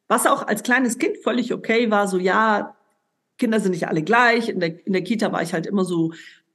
[0.08, 2.08] was auch als kleines Kind völlig okay war.
[2.08, 2.76] So ja,
[3.38, 4.50] Kinder sind nicht alle gleich.
[4.50, 6.14] In der, in der Kita war ich halt immer so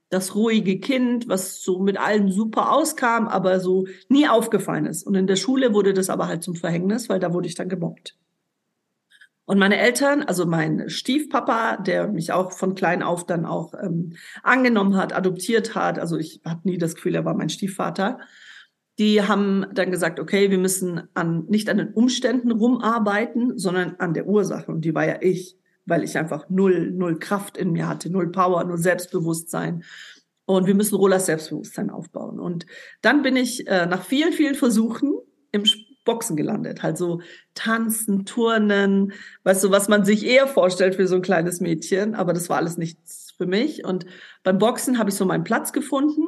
[0.08, 5.04] das ruhige Kind, was so mit allen super auskam, aber so nie aufgefallen ist.
[5.04, 7.68] Und in der Schule wurde das aber halt zum Verhängnis, weil da wurde ich dann
[7.68, 8.16] gemobbt.
[9.46, 14.14] Und meine Eltern, also mein Stiefpapa, der mich auch von klein auf dann auch ähm,
[14.42, 18.18] angenommen hat, adoptiert hat, also ich hatte nie das Gefühl, er war mein Stiefvater,
[18.98, 24.14] die haben dann gesagt, okay, wir müssen an, nicht an den Umständen rumarbeiten, sondern an
[24.14, 24.72] der Ursache.
[24.72, 28.30] Und die war ja ich weil ich einfach null, null Kraft in mir hatte, null
[28.30, 29.84] Power, null Selbstbewusstsein.
[30.44, 32.38] Und wir müssen Rollers Selbstbewusstsein aufbauen.
[32.38, 32.66] Und
[33.02, 35.18] dann bin ich äh, nach vielen, vielen Versuchen
[35.52, 35.64] im
[36.04, 36.82] Boxen gelandet.
[36.82, 37.20] Halt so
[37.54, 42.14] tanzen, turnen, weißt du, was man sich eher vorstellt für so ein kleines Mädchen.
[42.14, 43.84] Aber das war alles nichts für mich.
[43.84, 44.06] Und
[44.42, 46.22] beim Boxen habe ich so meinen Platz gefunden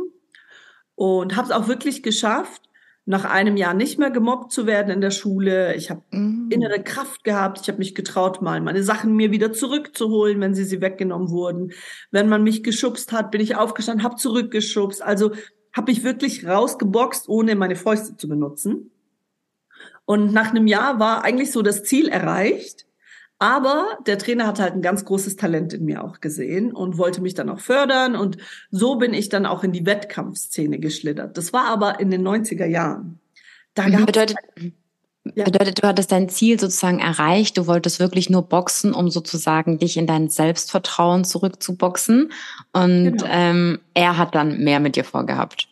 [0.94, 2.67] und habe es auch wirklich geschafft,
[3.08, 5.74] nach einem Jahr nicht mehr gemobbt zu werden in der Schule.
[5.76, 6.50] Ich habe mhm.
[6.50, 7.58] innere Kraft gehabt.
[7.62, 11.72] Ich habe mich getraut, mal meine Sachen mir wieder zurückzuholen, wenn sie sie weggenommen wurden.
[12.10, 15.02] Wenn man mich geschubst hat, bin ich aufgestanden, habe zurückgeschubst.
[15.02, 15.32] Also
[15.72, 18.90] habe ich wirklich rausgeboxt, ohne meine Fäuste zu benutzen.
[20.04, 22.84] Und nach einem Jahr war eigentlich so das Ziel erreicht.
[23.38, 27.20] Aber der Trainer hat halt ein ganz großes Talent in mir auch gesehen und wollte
[27.20, 28.16] mich dann auch fördern.
[28.16, 28.36] Und
[28.70, 31.36] so bin ich dann auch in die Wettkampfszene geschlittert.
[31.36, 33.20] Das war aber in den 90er Jahren.
[33.74, 34.06] Da mhm.
[34.06, 34.36] bedeutet,
[35.36, 35.44] ja.
[35.44, 37.56] bedeutet, du hattest dein Ziel sozusagen erreicht.
[37.56, 42.32] Du wolltest wirklich nur boxen, um sozusagen dich in dein Selbstvertrauen zurückzuboxen.
[42.72, 43.24] Und genau.
[43.28, 45.68] ähm, er hat dann mehr mit dir vorgehabt.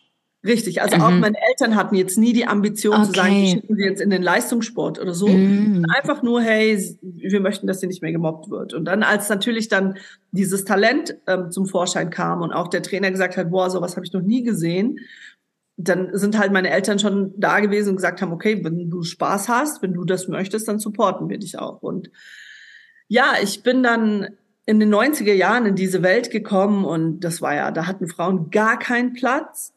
[0.46, 1.02] Richtig, also mhm.
[1.02, 3.06] auch meine Eltern hatten jetzt nie die Ambition okay.
[3.06, 5.26] zu sagen, wir schicken sie jetzt in den Leistungssport oder so.
[5.26, 5.84] Mhm.
[5.88, 8.72] Einfach nur, hey, wir möchten, dass sie nicht mehr gemobbt wird.
[8.72, 9.96] Und dann, als natürlich dann
[10.30, 14.06] dieses Talent ähm, zum Vorschein kam und auch der Trainer gesagt hat, boah, sowas habe
[14.06, 15.00] ich noch nie gesehen,
[15.76, 19.48] dann sind halt meine Eltern schon da gewesen und gesagt haben, okay, wenn du Spaß
[19.48, 21.82] hast, wenn du das möchtest, dann supporten wir dich auch.
[21.82, 22.10] Und
[23.08, 24.28] ja, ich bin dann
[24.64, 28.50] in den 90er Jahren in diese Welt gekommen und das war ja, da hatten Frauen
[28.50, 29.72] gar keinen Platz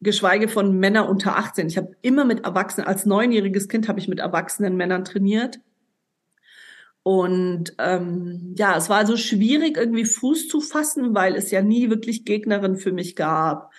[0.00, 1.66] geschweige von Männer unter 18.
[1.68, 5.60] Ich habe immer mit Erwachsenen, als neunjähriges Kind habe ich mit erwachsenen Männern trainiert.
[7.02, 11.90] Und ähm, ja, es war also schwierig, irgendwie Fuß zu fassen, weil es ja nie
[11.90, 13.72] wirklich Gegnerin für mich gab.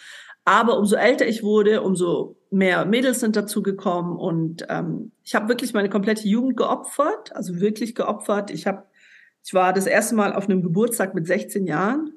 [0.46, 5.48] Aber umso älter ich wurde, umso mehr Mädels sind dazu gekommen und ähm, ich habe
[5.48, 8.50] wirklich meine komplette Jugend geopfert, also wirklich geopfert.
[8.50, 8.86] Ich habe,
[9.44, 12.14] ich war das erste Mal auf einem Geburtstag mit 16 Jahren.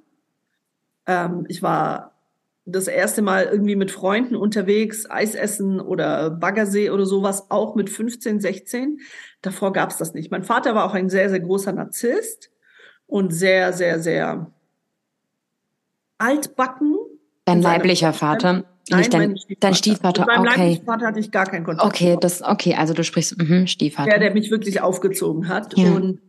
[1.06, 2.11] Ähm, ich war
[2.64, 7.90] das erste Mal irgendwie mit Freunden unterwegs, Eis essen oder Baggersee oder sowas, auch mit
[7.90, 9.00] 15, 16.
[9.40, 10.30] Davor gab es das nicht.
[10.30, 12.50] Mein Vater war auch ein sehr, sehr großer Narzisst
[13.06, 14.52] und sehr, sehr, sehr
[16.18, 16.96] altbacken.
[17.44, 18.64] Dein leiblicher Vater?
[18.90, 19.56] Nein, nicht dein, Stiefvater.
[19.60, 20.20] dein Stiefvater.
[20.22, 20.58] Mit meinem okay.
[20.58, 21.86] leiblichen Vater hatte ich gar keinen Kontakt.
[21.86, 24.10] Okay, das, okay, also du sprichst mh, Stiefvater.
[24.10, 25.76] Der, der mich wirklich aufgezogen hat.
[25.76, 25.90] Ja.
[25.90, 26.20] Und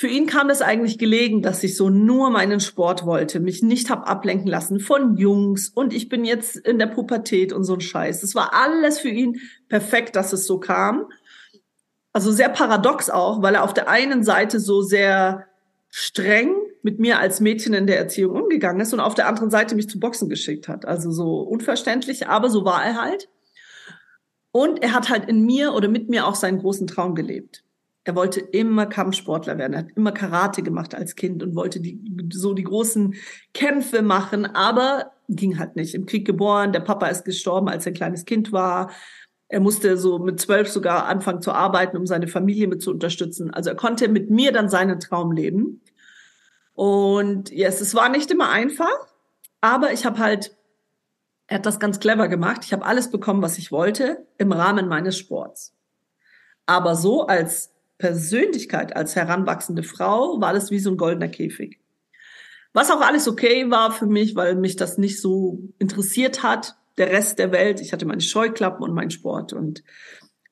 [0.00, 3.90] für ihn kam es eigentlich gelegen, dass ich so nur meinen Sport wollte, mich nicht
[3.90, 7.80] hab ablenken lassen von Jungs und ich bin jetzt in der Pubertät und so ein
[7.80, 8.22] Scheiß.
[8.22, 11.06] Es war alles für ihn perfekt, dass es so kam.
[12.12, 15.46] Also sehr paradox auch, weil er auf der einen Seite so sehr
[15.90, 19.74] streng mit mir als Mädchen in der Erziehung umgegangen ist und auf der anderen Seite
[19.74, 20.86] mich zu Boxen geschickt hat.
[20.86, 23.28] Also so unverständlich, aber so war er halt.
[24.52, 27.64] Und er hat halt in mir oder mit mir auch seinen großen Traum gelebt.
[28.08, 29.74] Er wollte immer Kampfsportler werden.
[29.74, 32.00] Er hat immer Karate gemacht als Kind und wollte die,
[32.32, 33.14] so die großen
[33.52, 35.94] Kämpfe machen, aber ging halt nicht.
[35.94, 38.92] Im Krieg geboren, der Papa ist gestorben, als er ein kleines Kind war.
[39.48, 43.52] Er musste so mit zwölf sogar anfangen zu arbeiten, um seine Familie mit zu unterstützen.
[43.52, 45.82] Also er konnte mit mir dann seinen Traum leben.
[46.72, 49.06] Und yes, es war nicht immer einfach,
[49.60, 50.56] aber ich habe halt,
[51.46, 52.62] er hat das ganz clever gemacht.
[52.64, 55.74] Ich habe alles bekommen, was ich wollte, im Rahmen meines Sports.
[56.64, 61.80] Aber so als Persönlichkeit als heranwachsende Frau war das wie so ein goldener Käfig.
[62.72, 67.10] Was auch alles okay war für mich, weil mich das nicht so interessiert hat, der
[67.10, 67.80] Rest der Welt.
[67.80, 69.82] Ich hatte meine Scheuklappen und meinen Sport und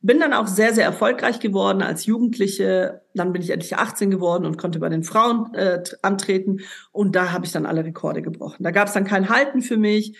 [0.01, 3.03] bin dann auch sehr, sehr erfolgreich geworden als Jugendliche.
[3.15, 6.61] Dann bin ich endlich 18 geworden und konnte bei den Frauen äh, antreten.
[6.93, 8.63] Und da habe ich dann alle Rekorde gebrochen.
[8.63, 10.17] Da gab es dann kein Halten für mich.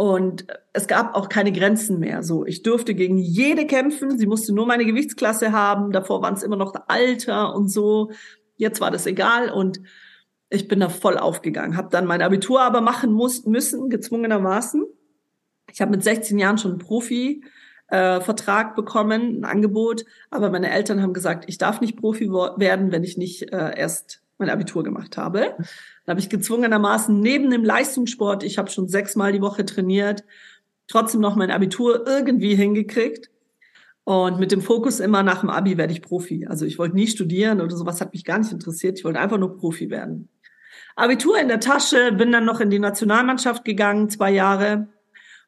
[0.00, 2.22] Und es gab auch keine Grenzen mehr.
[2.22, 4.16] So, ich durfte gegen jede kämpfen.
[4.16, 5.92] Sie musste nur meine Gewichtsklasse haben.
[5.92, 8.10] Davor waren es immer noch Alter und so.
[8.56, 9.82] Jetzt war das egal und
[10.48, 11.76] ich bin da voll aufgegangen.
[11.76, 14.86] Habe dann mein Abitur aber machen muss, müssen, gezwungenermaßen.
[15.70, 20.06] Ich habe mit 16 Jahren schon einen Profi-Vertrag äh, bekommen, ein Angebot.
[20.30, 24.22] Aber meine Eltern haben gesagt, ich darf nicht Profi werden, wenn ich nicht äh, erst
[24.38, 25.58] mein Abitur gemacht habe.
[26.10, 30.24] Dann habe ich gezwungenermaßen neben dem Leistungssport, ich habe schon sechsmal die Woche trainiert,
[30.88, 33.30] trotzdem noch mein Abitur irgendwie hingekriegt.
[34.02, 36.48] Und mit dem Fokus immer nach dem Abi werde ich Profi.
[36.48, 38.98] Also ich wollte nie studieren oder sowas, hat mich gar nicht interessiert.
[38.98, 40.28] Ich wollte einfach nur Profi werden.
[40.96, 44.88] Abitur in der Tasche, bin dann noch in die Nationalmannschaft gegangen, zwei Jahre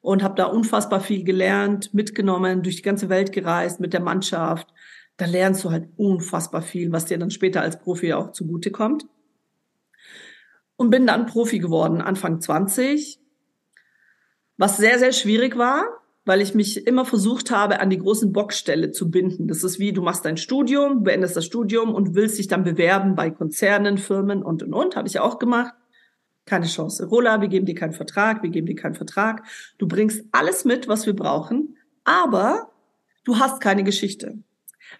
[0.00, 4.68] und habe da unfassbar viel gelernt, mitgenommen, durch die ganze Welt gereist mit der Mannschaft.
[5.16, 9.06] Da lernst du halt unfassbar viel, was dir dann später als Profi auch zugutekommt
[10.76, 13.20] und bin dann Profi geworden, Anfang 20.
[14.56, 15.84] Was sehr, sehr schwierig war,
[16.24, 19.48] weil ich mich immer versucht habe, an die großen Boxstelle zu binden.
[19.48, 23.14] Das ist wie, du machst dein Studium, beendest das Studium und willst dich dann bewerben
[23.14, 24.96] bei Konzernen, Firmen und, und, und.
[24.96, 25.74] Habe ich auch gemacht.
[26.44, 27.06] Keine Chance.
[27.06, 29.44] Rola, wir geben dir keinen Vertrag, wir geben dir keinen Vertrag.
[29.78, 32.70] Du bringst alles mit, was wir brauchen, aber
[33.24, 34.38] du hast keine Geschichte.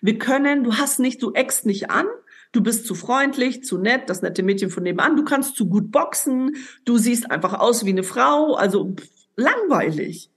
[0.00, 2.06] Wir können, du hast nicht, du eckst nicht an,
[2.52, 5.90] du bist zu freundlich, zu nett, das nette Mädchen von nebenan, du kannst zu gut
[5.90, 8.94] boxen, du siehst einfach aus wie eine Frau, also
[9.36, 10.30] langweilig.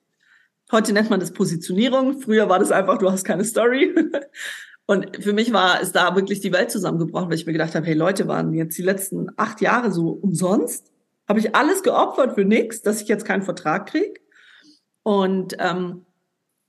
[0.72, 3.94] Heute nennt man das Positionierung, früher war das einfach, du hast keine Story.
[4.88, 7.86] Und für mich war es da wirklich die Welt zusammengebrochen, weil ich mir gedacht habe,
[7.86, 10.92] hey Leute, waren jetzt die letzten acht Jahre so umsonst?
[11.28, 14.22] Habe ich alles geopfert für nichts, dass ich jetzt keinen Vertrag krieg?
[15.02, 16.06] Und ähm,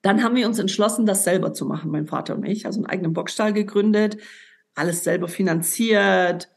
[0.01, 2.65] dann haben wir uns entschlossen, das selber zu machen, mein Vater und ich.
[2.65, 4.17] Also einen eigenen Boxstall gegründet,
[4.77, 6.49] alles selber finanziert,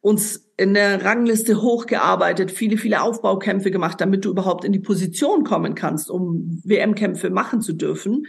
[0.00, 5.44] uns in der Rangliste hochgearbeitet, viele, viele Aufbaukämpfe gemacht, damit du überhaupt in die Position
[5.44, 8.26] kommen kannst, um WM-Kämpfe machen zu dürfen.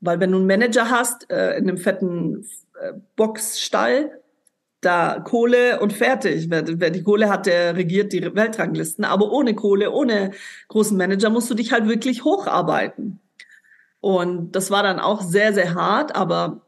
[0.00, 2.46] Weil wenn du einen Manager hast äh, in einem fetten
[2.80, 4.12] äh, Boxstall,
[4.80, 6.50] da Kohle und fertig.
[6.50, 9.04] Wer, wer die Kohle hat, der regiert die Weltranglisten.
[9.04, 10.30] Aber ohne Kohle, ohne
[10.68, 13.20] großen Manager musst du dich halt wirklich hocharbeiten.
[14.00, 16.62] Und das war dann auch sehr, sehr hart, aber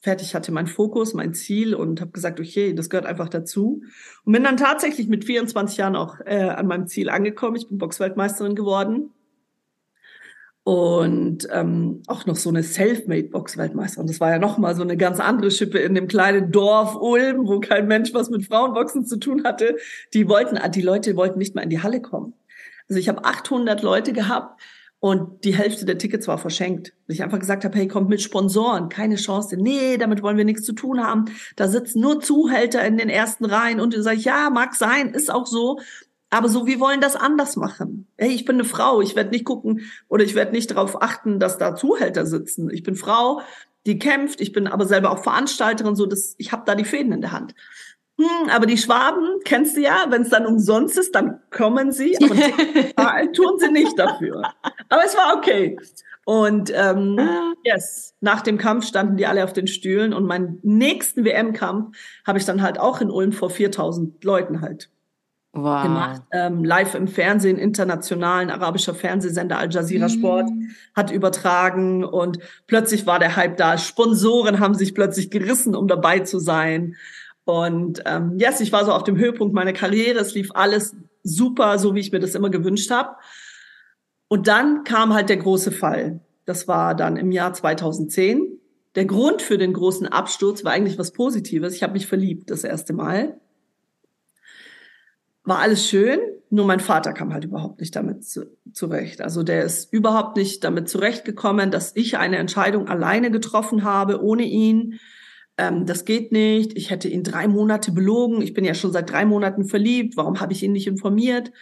[0.00, 3.82] fertig hatte mein Fokus, mein Ziel und habe gesagt, okay, das gehört einfach dazu.
[4.24, 7.56] Und bin dann tatsächlich mit 24 Jahren auch äh, an meinem Ziel angekommen.
[7.56, 9.10] Ich bin Boxweltmeisterin geworden.
[10.62, 14.08] Und ähm, auch noch so eine Selfmade-Boxweltmeisterin.
[14.08, 17.46] Das war ja noch mal so eine ganz andere Schippe in dem kleinen Dorf Ulm,
[17.46, 19.76] wo kein Mensch was mit Frauenboxen zu tun hatte.
[20.12, 22.34] Die wollten, die Leute wollten nicht mal in die Halle kommen.
[22.88, 24.60] Also ich habe 800 Leute gehabt,
[24.98, 26.94] und die Hälfte der Tickets war verschenkt.
[27.06, 29.56] Ich einfach gesagt habe, hey, kommt mit Sponsoren, keine Chance.
[29.56, 31.26] Nee, damit wollen wir nichts zu tun haben.
[31.54, 33.80] Da sitzen nur Zuhälter in den ersten Reihen.
[33.80, 35.78] Und ich sage, ja, mag sein, ist auch so.
[36.30, 38.08] Aber so, wir wollen das anders machen.
[38.16, 41.38] Hey, ich bin eine Frau, ich werde nicht gucken oder ich werde nicht darauf achten,
[41.38, 42.68] dass da Zuhälter sitzen.
[42.70, 43.42] Ich bin Frau,
[43.86, 47.12] die kämpft, ich bin aber selber auch Veranstalterin, so dass ich habe da die Fäden
[47.12, 47.54] in der Hand.
[48.18, 52.16] Hm, aber die Schwaben, kennst du ja, wenn es dann umsonst ist, dann kommen sie,
[52.22, 52.34] aber
[52.96, 54.42] zahlen tun sie nicht dafür.
[54.88, 55.76] Aber es war okay.
[56.24, 57.20] Und ähm,
[57.62, 62.38] yes, nach dem Kampf standen die alle auf den Stühlen und meinen nächsten WM-Kampf habe
[62.38, 64.90] ich dann halt auch in Ulm vor 4000 Leuten halt
[65.52, 65.82] wow.
[65.82, 66.22] gemacht.
[66.32, 70.70] Ähm, live im Fernsehen, internationalen arabischer Fernsehsender Al Jazeera Sport mm.
[70.94, 73.78] hat übertragen und plötzlich war der Hype da.
[73.78, 76.96] Sponsoren haben sich plötzlich gerissen, um dabei zu sein.
[77.46, 80.18] Und ähm, yes, ich war so auf dem Höhepunkt meiner Karriere.
[80.18, 83.14] Es lief alles super, so wie ich mir das immer gewünscht habe.
[84.26, 86.18] Und dann kam halt der große Fall.
[86.44, 88.58] Das war dann im Jahr 2010.
[88.96, 91.72] Der Grund für den großen Absturz war eigentlich was Positives.
[91.76, 93.38] Ich habe mich verliebt das erste Mal.
[95.44, 96.18] war alles schön,
[96.50, 99.20] nur mein Vater kam halt überhaupt nicht damit zu, zurecht.
[99.20, 104.42] Also der ist überhaupt nicht damit zurechtgekommen, dass ich eine Entscheidung alleine getroffen habe, ohne
[104.42, 104.98] ihn.
[105.58, 106.76] Ähm, das geht nicht.
[106.76, 108.42] Ich hätte ihn drei Monate belogen.
[108.42, 110.16] Ich bin ja schon seit drei Monaten verliebt.
[110.16, 111.52] Warum habe ich ihn nicht informiert?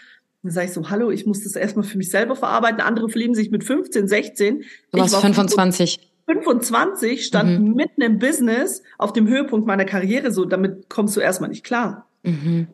[0.43, 2.81] Dann sage ich so, hallo, ich muss das erstmal für mich selber verarbeiten.
[2.81, 4.65] Andere verlieben sich mit 15, 16.
[4.93, 6.11] Du warst war 25.
[6.27, 7.75] 25, stand mhm.
[7.75, 10.33] mitten im Business auf dem Höhepunkt meiner Karriere.
[10.33, 12.09] So, damit kommst du erstmal nicht klar.
[12.23, 12.69] Mhm.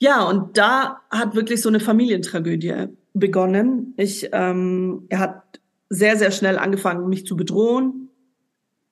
[0.00, 3.94] Ja, und da hat wirklich so eine Familientragödie begonnen.
[3.96, 8.07] Ich, ähm, er hat sehr, sehr schnell angefangen, mich zu bedrohen.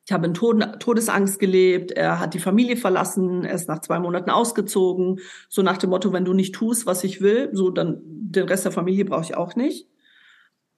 [0.07, 1.91] Ich habe in Tod Todesangst gelebt.
[1.91, 3.45] Er hat die Familie verlassen.
[3.45, 5.19] Er ist nach zwei Monaten ausgezogen.
[5.49, 8.65] So nach dem Motto, wenn du nicht tust, was ich will, so dann den Rest
[8.65, 9.89] der Familie brauche ich auch nicht.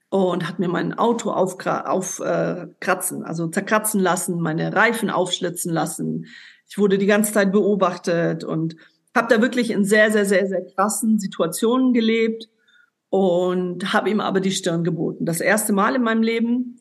[0.08, 2.22] Und hat mir mein Auto aufkratzen,
[3.22, 6.24] äh, also zerkratzen lassen, meine Reifen aufschlitzen lassen.
[6.66, 8.76] Ich wurde die ganze Zeit beobachtet und
[9.14, 12.48] habe da wirklich in sehr, sehr, sehr, sehr krassen Situationen gelebt
[13.10, 15.26] und habe ihm aber die Stirn geboten.
[15.26, 16.80] Das erste Mal in meinem Leben.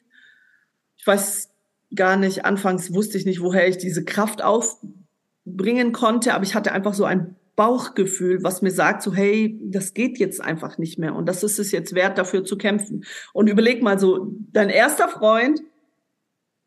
[0.96, 1.50] Ich weiß
[1.96, 6.72] gar nicht, anfangs wusste ich nicht, woher ich diese Kraft aufbringen konnte, aber ich hatte
[6.72, 11.16] einfach so ein Bauchgefühl, was mir sagt, so hey, das geht jetzt einfach nicht mehr
[11.16, 13.04] und das ist es jetzt wert, dafür zu kämpfen.
[13.34, 15.62] Und überleg mal so, dein erster Freund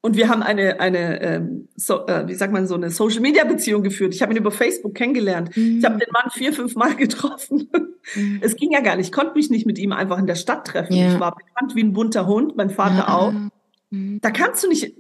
[0.02, 4.14] und wir haben eine, eine ähm, so, äh, wie sagt man, so eine Social-Media-Beziehung geführt.
[4.14, 5.54] Ich habe ihn über Facebook kennengelernt.
[5.56, 5.78] Mhm.
[5.78, 7.68] Ich habe den Mann vier, fünf Mal getroffen.
[8.14, 8.38] Mhm.
[8.40, 9.06] Es ging ja gar nicht.
[9.06, 10.94] Ich konnte mich nicht mit ihm einfach in der Stadt treffen.
[10.94, 11.12] Ja.
[11.12, 13.14] Ich war bekannt wie ein bunter Hund, mein Vater ja.
[13.14, 13.32] auch.
[13.90, 14.20] Mhm.
[14.22, 14.94] Da kannst du nicht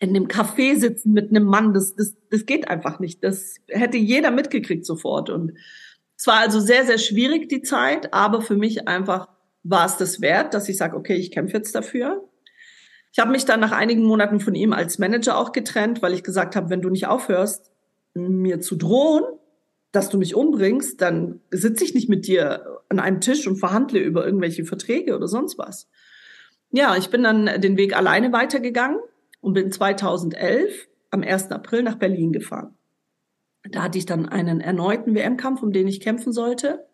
[0.00, 1.74] in einem Café sitzen mit einem Mann.
[1.74, 3.24] Das, das, das geht einfach nicht.
[3.24, 5.28] Das hätte jeder mitgekriegt sofort.
[5.30, 5.54] Und
[6.16, 8.14] es war also sehr, sehr schwierig, die Zeit.
[8.14, 9.28] Aber für mich einfach
[9.64, 12.24] war es das wert, dass ich sage, okay, ich kämpfe jetzt dafür.
[13.12, 16.22] Ich habe mich dann nach einigen Monaten von ihm als Manager auch getrennt, weil ich
[16.22, 17.72] gesagt habe, wenn du nicht aufhörst,
[18.14, 19.24] mir zu drohen,
[19.90, 24.00] dass du mich umbringst, dann sitze ich nicht mit dir an einem Tisch und verhandle
[24.00, 25.88] über irgendwelche Verträge oder sonst was.
[26.70, 29.00] Ja, ich bin dann den Weg alleine weitergegangen
[29.40, 31.50] und bin 2011 am 1.
[31.50, 32.74] April nach Berlin gefahren.
[33.70, 36.86] Da hatte ich dann einen erneuten WM-Kampf, um den ich kämpfen sollte.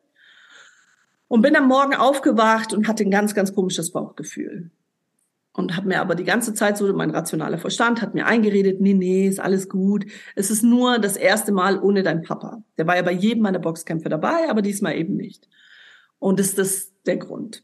[1.29, 4.71] Und bin am Morgen aufgewacht und hatte ein ganz, ganz komisches Bauchgefühl
[5.55, 8.93] und habe mir aber die ganze Zeit so mein rationaler Verstand hat mir eingeredet, nee,
[8.93, 10.05] nee, ist alles gut.
[10.35, 12.63] Es ist nur das erste Mal ohne dein Papa.
[12.77, 15.49] Der war ja bei jedem meiner Boxkämpfe dabei, aber diesmal eben nicht.
[16.19, 17.63] Und ist das der Grund.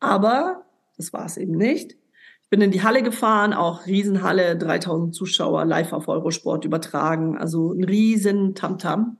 [0.00, 1.96] Aber das war es eben nicht.
[2.50, 7.84] Bin in die Halle gefahren, auch Riesenhalle, 3000 Zuschauer live auf Eurosport übertragen, also ein
[7.84, 9.00] riesen Tamtam.
[9.00, 9.16] -Tam.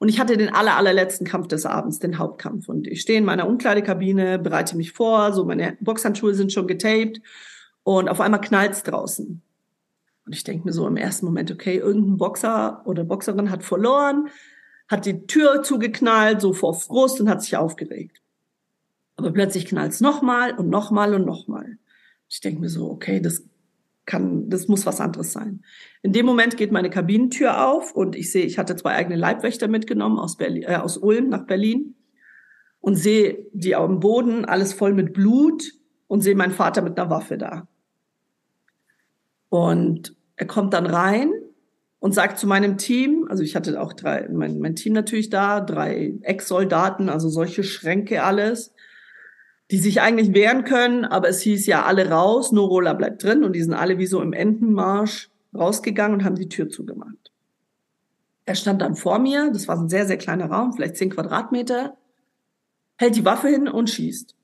[0.00, 2.70] Und ich hatte den aller, allerletzten Kampf des Abends, den Hauptkampf.
[2.70, 7.20] Und ich stehe in meiner Umkleidekabine, bereite mich vor, so meine Boxhandschuhe sind schon getaped
[7.82, 9.42] und auf einmal knallt's draußen.
[10.24, 14.28] Und ich denke mir so im ersten Moment, okay, irgendein Boxer oder Boxerin hat verloren,
[14.88, 18.22] hat die Tür zugeknallt, so vor Frust und hat sich aufgeregt.
[19.16, 21.76] Aber plötzlich knallt's nochmal und nochmal und nochmal.
[22.30, 23.44] Ich denke mir so, okay, das
[24.06, 25.62] kann, das muss was anderes sein.
[26.02, 29.68] In dem Moment geht meine Kabinentür auf und ich sehe, ich hatte zwei eigene Leibwächter
[29.68, 31.96] mitgenommen aus, Berlin, äh, aus Ulm nach Berlin
[32.80, 35.72] und sehe die am Boden, alles voll mit Blut
[36.06, 37.68] und sehe meinen Vater mit einer Waffe da.
[39.48, 41.32] Und er kommt dann rein
[41.98, 45.60] und sagt zu meinem Team, also ich hatte auch drei, mein, mein Team natürlich da,
[45.60, 48.72] drei Ex-Soldaten, also solche Schränke alles
[49.70, 53.44] die sich eigentlich wehren können, aber es hieß ja alle raus, nur Rola bleibt drin
[53.44, 57.32] und die sind alle wie so im Entenmarsch rausgegangen und haben die Tür zugemacht.
[58.46, 61.96] Er stand dann vor mir, das war ein sehr, sehr kleiner Raum, vielleicht zehn Quadratmeter,
[62.96, 64.34] hält die Waffe hin und schießt.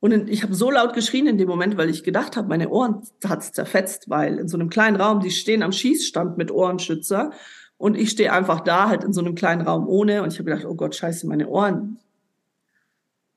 [0.00, 3.02] Und ich habe so laut geschrien in dem Moment, weil ich gedacht habe, meine Ohren
[3.26, 7.32] hat's zerfetzt, weil in so einem kleinen Raum, die stehen am Schießstand mit Ohrenschützer
[7.78, 10.50] und ich stehe einfach da, halt in so einem kleinen Raum ohne und ich habe
[10.50, 11.98] gedacht, oh Gott, scheiße, meine Ohren.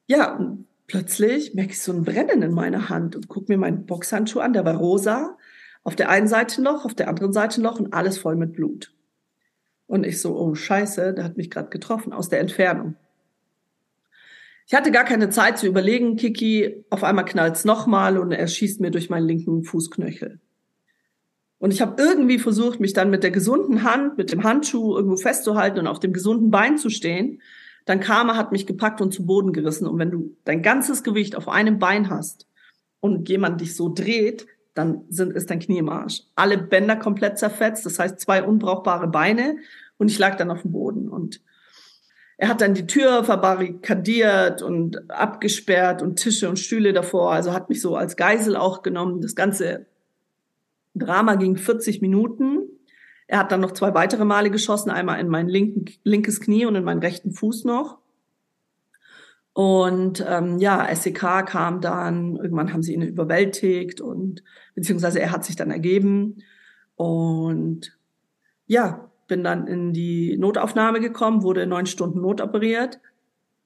[0.08, 0.40] Ja,
[0.88, 4.54] plötzlich merke ich so ein Brennen in meiner Hand und gucke mir meinen Boxhandschuh an,
[4.54, 5.38] der war rosa.
[5.84, 8.94] Auf der einen Seite noch, auf der anderen Seite noch und alles voll mit Blut.
[9.86, 12.96] Und ich so, oh Scheiße, der hat mich gerade getroffen aus der Entfernung.
[14.66, 18.82] Ich hatte gar keine Zeit zu überlegen, Kiki, auf einmal knallt's nochmal und er schießt
[18.82, 20.42] mir durch meinen linken Fußknöchel.
[21.60, 25.16] Und ich habe irgendwie versucht, mich dann mit der gesunden Hand, mit dem Handschuh irgendwo
[25.16, 27.42] festzuhalten und auf dem gesunden Bein zu stehen.
[27.88, 29.88] Dein Karma hat mich gepackt und zu Boden gerissen.
[29.88, 32.46] Und wenn du dein ganzes Gewicht auf einem Bein hast
[33.00, 36.24] und jemand dich so dreht, dann sind, ist dein Knie im Arsch.
[36.36, 39.56] Alle Bänder komplett zerfetzt, das heißt zwei unbrauchbare Beine
[39.98, 41.42] und ich lag dann auf dem Boden und
[42.38, 47.70] er hat dann die Tür verbarrikadiert und abgesperrt und Tische und Stühle davor, also hat
[47.70, 49.22] mich so als Geisel auch genommen.
[49.22, 49.88] Das ganze
[50.94, 52.64] Drama ging 40 Minuten.
[53.28, 56.76] Er hat dann noch zwei weitere Male geschossen, einmal in mein linken, linkes Knie und
[56.76, 58.00] in meinen rechten Fuß noch.
[59.54, 64.44] Und ähm, ja, SEK kam dann, irgendwann haben sie ihn überwältigt und
[64.76, 66.44] beziehungsweise er hat sich dann ergeben.
[66.96, 67.98] Und
[68.68, 73.00] ja, bin dann in die Notaufnahme gekommen, wurde neun Stunden notoperiert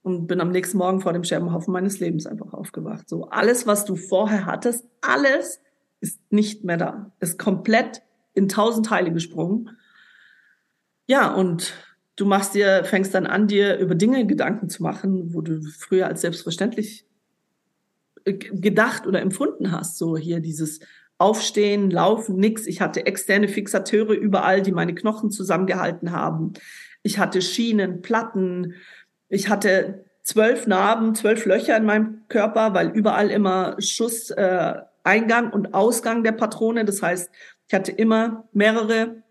[0.02, 3.08] und bin am nächsten Morgen vor dem Scherbenhaufen meines Lebens einfach aufgewacht.
[3.08, 5.62] So alles, was du vorher hattest, alles
[6.00, 8.02] ist nicht mehr da, ist komplett
[8.34, 9.78] in tausend Teile gesprungen.
[11.08, 11.74] Ja, und
[12.16, 16.08] du machst dir, fängst dann an, dir über Dinge Gedanken zu machen, wo du früher
[16.08, 17.06] als selbstverständlich
[18.26, 19.98] äh, gedacht oder empfunden hast.
[19.98, 20.80] So hier dieses
[21.18, 22.66] Aufstehen, Laufen, nix.
[22.66, 26.54] Ich hatte externe Fixateure überall, die meine Knochen zusammengehalten haben.
[27.04, 28.76] Ich hatte Schienen, Platten.
[29.30, 34.74] Ich hatte zwölf Narben, zwölf Löcher in meinem Körper, weil überall immer Schuss, äh,
[35.04, 36.86] Eingang und Ausgang der Patrone.
[36.86, 37.32] Das heißt,
[37.72, 39.24] ich hatte immer mehrere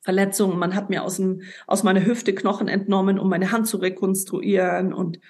[0.00, 0.58] Verletzungen.
[0.58, 4.94] Man hat mir aus, dem, aus meiner Hüfte Knochen entnommen, um meine Hand zu rekonstruieren.
[4.94, 5.20] Und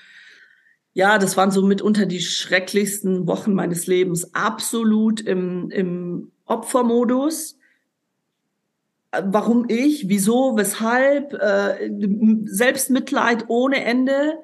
[0.93, 4.33] ja, das waren so mitunter die schrecklichsten Wochen meines Lebens.
[4.33, 7.59] Absolut im, im Opfermodus.
[9.11, 10.09] Warum ich?
[10.09, 10.57] Wieso?
[10.57, 11.33] Weshalb?
[11.33, 11.91] Äh,
[12.45, 14.35] Selbstmitleid ohne Ende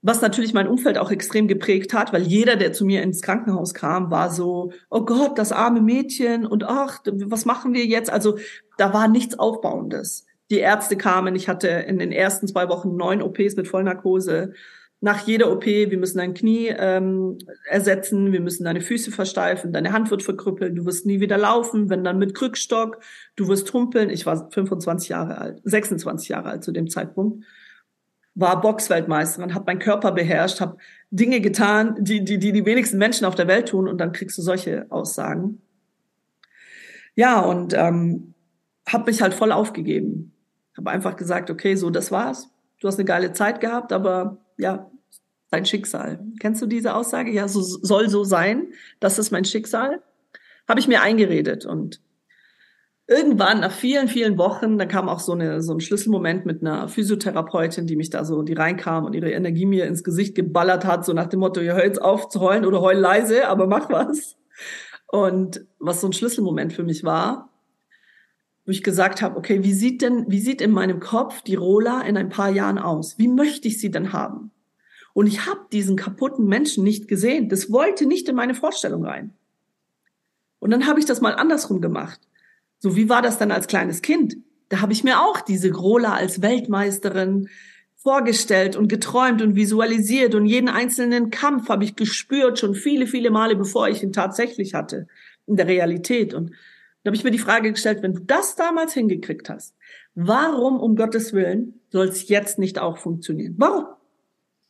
[0.00, 3.74] was natürlich mein Umfeld auch extrem geprägt hat, weil jeder, der zu mir ins Krankenhaus
[3.74, 8.10] kam, war so, oh Gott, das arme Mädchen und ach, was machen wir jetzt?
[8.10, 8.38] Also
[8.76, 10.24] da war nichts Aufbauendes.
[10.50, 14.52] Die Ärzte kamen, ich hatte in den ersten zwei Wochen neun OPs mit Vollnarkose.
[15.00, 17.38] Nach jeder OP, wir müssen dein Knie ähm,
[17.68, 21.90] ersetzen, wir müssen deine Füße versteifen, deine Hand wird verkrüppeln, du wirst nie wieder laufen,
[21.90, 22.98] wenn dann mit Krückstock,
[23.36, 24.10] du wirst humpeln.
[24.10, 27.44] Ich war 25 Jahre alt, 26 Jahre alt zu dem Zeitpunkt
[28.38, 30.76] war Boxweltmeisterin, habe meinen Körper beherrscht, habe
[31.10, 34.38] Dinge getan, die, die, die die wenigsten Menschen auf der Welt tun und dann kriegst
[34.38, 35.60] du solche Aussagen.
[37.16, 38.34] Ja, und ähm,
[38.88, 40.32] habe mich halt voll aufgegeben.
[40.76, 42.48] Habe einfach gesagt, okay, so, das war's.
[42.78, 44.88] Du hast eine geile Zeit gehabt, aber ja,
[45.50, 46.20] dein Schicksal.
[46.38, 47.32] Kennst du diese Aussage?
[47.32, 48.68] Ja, so soll so sein.
[49.00, 50.00] Das ist mein Schicksal.
[50.68, 52.00] Habe ich mir eingeredet und
[53.08, 56.88] irgendwann nach vielen, vielen Wochen, da kam auch so, eine, so ein Schlüsselmoment mit einer
[56.88, 61.06] Physiotherapeutin, die mich da so, die reinkam und ihre Energie mir ins Gesicht geballert hat,
[61.06, 63.88] so nach dem Motto, ja, hör jetzt auf zu heulen oder heul leise, aber mach
[63.88, 64.36] was.
[65.06, 67.50] Und was so ein Schlüsselmoment für mich war,
[68.66, 72.02] wo ich gesagt habe, okay, wie sieht denn, wie sieht in meinem Kopf die Rola
[72.02, 73.18] in ein paar Jahren aus?
[73.18, 74.50] Wie möchte ich sie denn haben?
[75.14, 77.48] Und ich habe diesen kaputten Menschen nicht gesehen.
[77.48, 79.32] Das wollte nicht in meine Vorstellung rein.
[80.58, 82.20] Und dann habe ich das mal andersrum gemacht.
[82.78, 84.36] So, wie war das dann als kleines Kind?
[84.68, 87.48] Da habe ich mir auch diese Grola als Weltmeisterin
[87.96, 93.30] vorgestellt und geträumt und visualisiert und jeden einzelnen Kampf habe ich gespürt, schon viele, viele
[93.30, 95.08] Male, bevor ich ihn tatsächlich hatte,
[95.46, 96.32] in der Realität.
[96.32, 96.50] Und
[97.02, 99.74] da habe ich mir die Frage gestellt, wenn du das damals hingekriegt hast,
[100.14, 103.54] warum um Gottes Willen soll es jetzt nicht auch funktionieren?
[103.58, 103.86] Warum?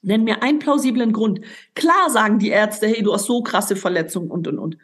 [0.00, 1.40] Nenn mir einen plausiblen Grund.
[1.74, 4.78] Klar sagen die Ärzte, hey, du hast so krasse Verletzungen und, und, und.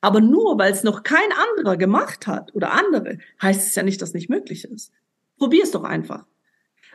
[0.00, 4.00] Aber nur weil es noch kein anderer gemacht hat oder andere, heißt es ja nicht,
[4.00, 4.92] dass nicht möglich ist.
[5.38, 6.24] Probier es doch einfach.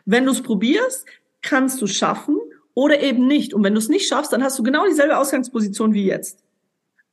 [0.06, 1.06] Wenn du es probierst,
[1.42, 2.38] kannst du schaffen
[2.74, 3.54] oder eben nicht.
[3.54, 6.44] Und wenn du es nicht schaffst, dann hast du genau dieselbe Ausgangsposition wie jetzt.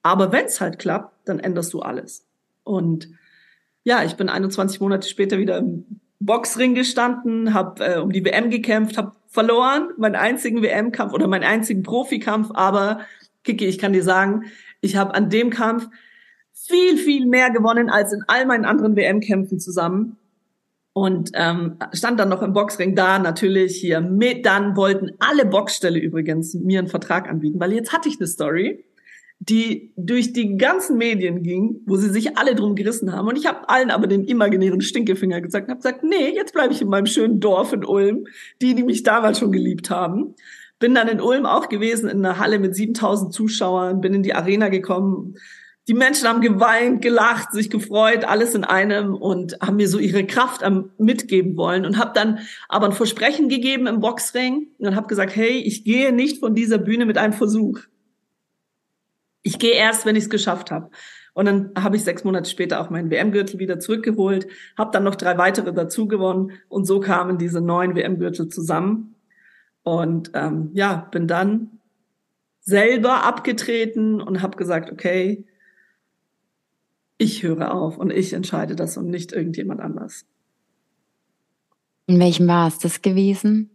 [0.02, 2.26] Aber wenn es halt klappt, dann änderst du alles.
[2.64, 3.10] Und
[3.84, 8.50] ja, ich bin 21 Monate später wieder im Boxring gestanden, habe äh, um die WM
[8.50, 12.50] gekämpft, habe verloren, meinen einzigen WM-Kampf oder meinen einzigen Profikampf.
[12.52, 13.00] Aber
[13.44, 14.44] Kiki, ich kann dir sagen,
[14.80, 15.88] ich habe an dem Kampf
[16.52, 20.16] viel, viel mehr gewonnen als in all meinen anderen WM-Kämpfen zusammen.
[20.92, 24.44] Und ähm, stand dann noch im Boxring da, natürlich hier mit.
[24.44, 28.84] Dann wollten alle Boxställe übrigens mir einen Vertrag anbieten, weil jetzt hatte ich eine Story,
[29.38, 33.28] die durch die ganzen Medien ging, wo sie sich alle drum gerissen haben.
[33.28, 36.74] Und ich habe allen aber den imaginären Stinkefinger gesagt und habe gesagt, nee, jetzt bleibe
[36.74, 38.26] ich in meinem schönen Dorf in Ulm,
[38.60, 40.34] die, die mich damals schon geliebt haben.
[40.80, 44.34] Bin dann in Ulm auch gewesen, in einer Halle mit 7000 Zuschauern, bin in die
[44.34, 45.36] Arena gekommen.
[45.86, 50.26] Die Menschen haben geweint, gelacht, sich gefreut, alles in einem und haben mir so ihre
[50.26, 55.06] Kraft am mitgeben wollen und habe dann aber ein Versprechen gegeben im Boxring und habe
[55.06, 57.80] gesagt, hey, ich gehe nicht von dieser Bühne mit einem Versuch.
[59.42, 60.90] Ich gehe erst, wenn ich es geschafft habe.
[61.34, 64.46] Und dann habe ich sechs Monate später auch meinen WM-Gürtel wieder zurückgeholt,
[64.78, 69.14] habe dann noch drei weitere dazu gewonnen und so kamen diese neun WM-Gürtel zusammen.
[69.82, 71.80] Und ähm, ja, bin dann
[72.60, 75.44] selber abgetreten und habe gesagt, okay,
[77.18, 80.24] ich höre auf und ich entscheide das und nicht irgendjemand anders.
[82.06, 83.70] In welchem Jahr ist das gewesen?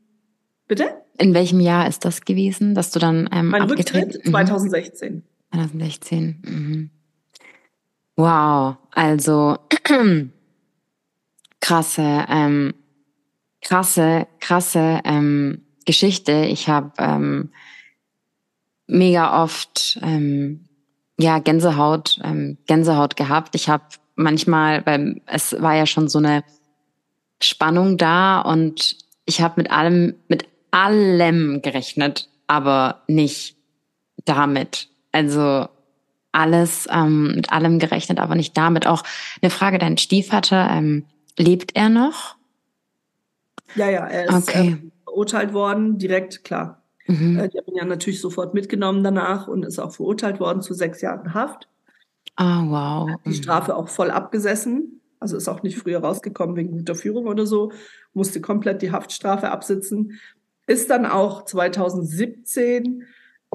[0.68, 1.02] Bitte?
[1.18, 4.12] In welchem Jahr ist das gewesen, dass du dann ähm, mein abgetreten?
[4.12, 5.24] Rücktritt 2016.
[5.52, 6.42] 2016.
[6.44, 6.90] Mhm.
[8.18, 9.58] Wow, also
[11.62, 12.74] krasse, ähm,
[13.62, 16.46] krasse, krasse ähm, Geschichte.
[16.46, 17.52] Ich habe ähm,
[18.88, 20.66] mega oft ähm,
[21.18, 23.56] ja Gänsehaut, ähm, Gänsehaut gehabt.
[23.56, 23.84] Ich habe
[24.16, 26.44] manchmal, weil es war ja schon so eine
[27.42, 33.56] Spannung da und ich habe mit allem, mit allem gerechnet, aber nicht
[34.26, 34.90] damit.
[35.12, 35.68] Also
[36.32, 38.88] alles ähm, mit allem gerechnet, aber nicht damit.
[38.88, 39.04] Auch
[39.42, 41.06] eine Frage, dein Stiefvater, ähm,
[41.38, 42.36] lebt er noch?
[43.76, 44.72] Ja, ja, er ist okay.
[44.72, 46.84] äh, verurteilt worden, direkt, klar.
[47.08, 47.40] Mhm.
[47.40, 50.74] Äh, die haben ihn ja natürlich sofort mitgenommen danach und ist auch verurteilt worden zu
[50.74, 51.70] sechs Jahren Haft.
[52.36, 53.20] Ah, oh, wow.
[53.26, 55.00] Die Strafe auch voll abgesessen.
[55.22, 57.72] Also ist auch nicht früher rausgekommen wegen guter Führung oder so.
[58.14, 60.20] Musste komplett die Haftstrafe absitzen.
[60.68, 63.04] Ist dann auch 2017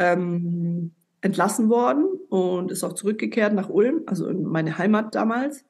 [0.00, 5.66] ähm, entlassen worden und ist auch zurückgekehrt nach Ulm, also in meine Heimat damals.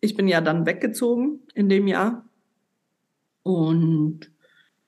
[0.00, 2.24] Ich bin ja dann weggezogen in dem Jahr.
[3.42, 4.30] Und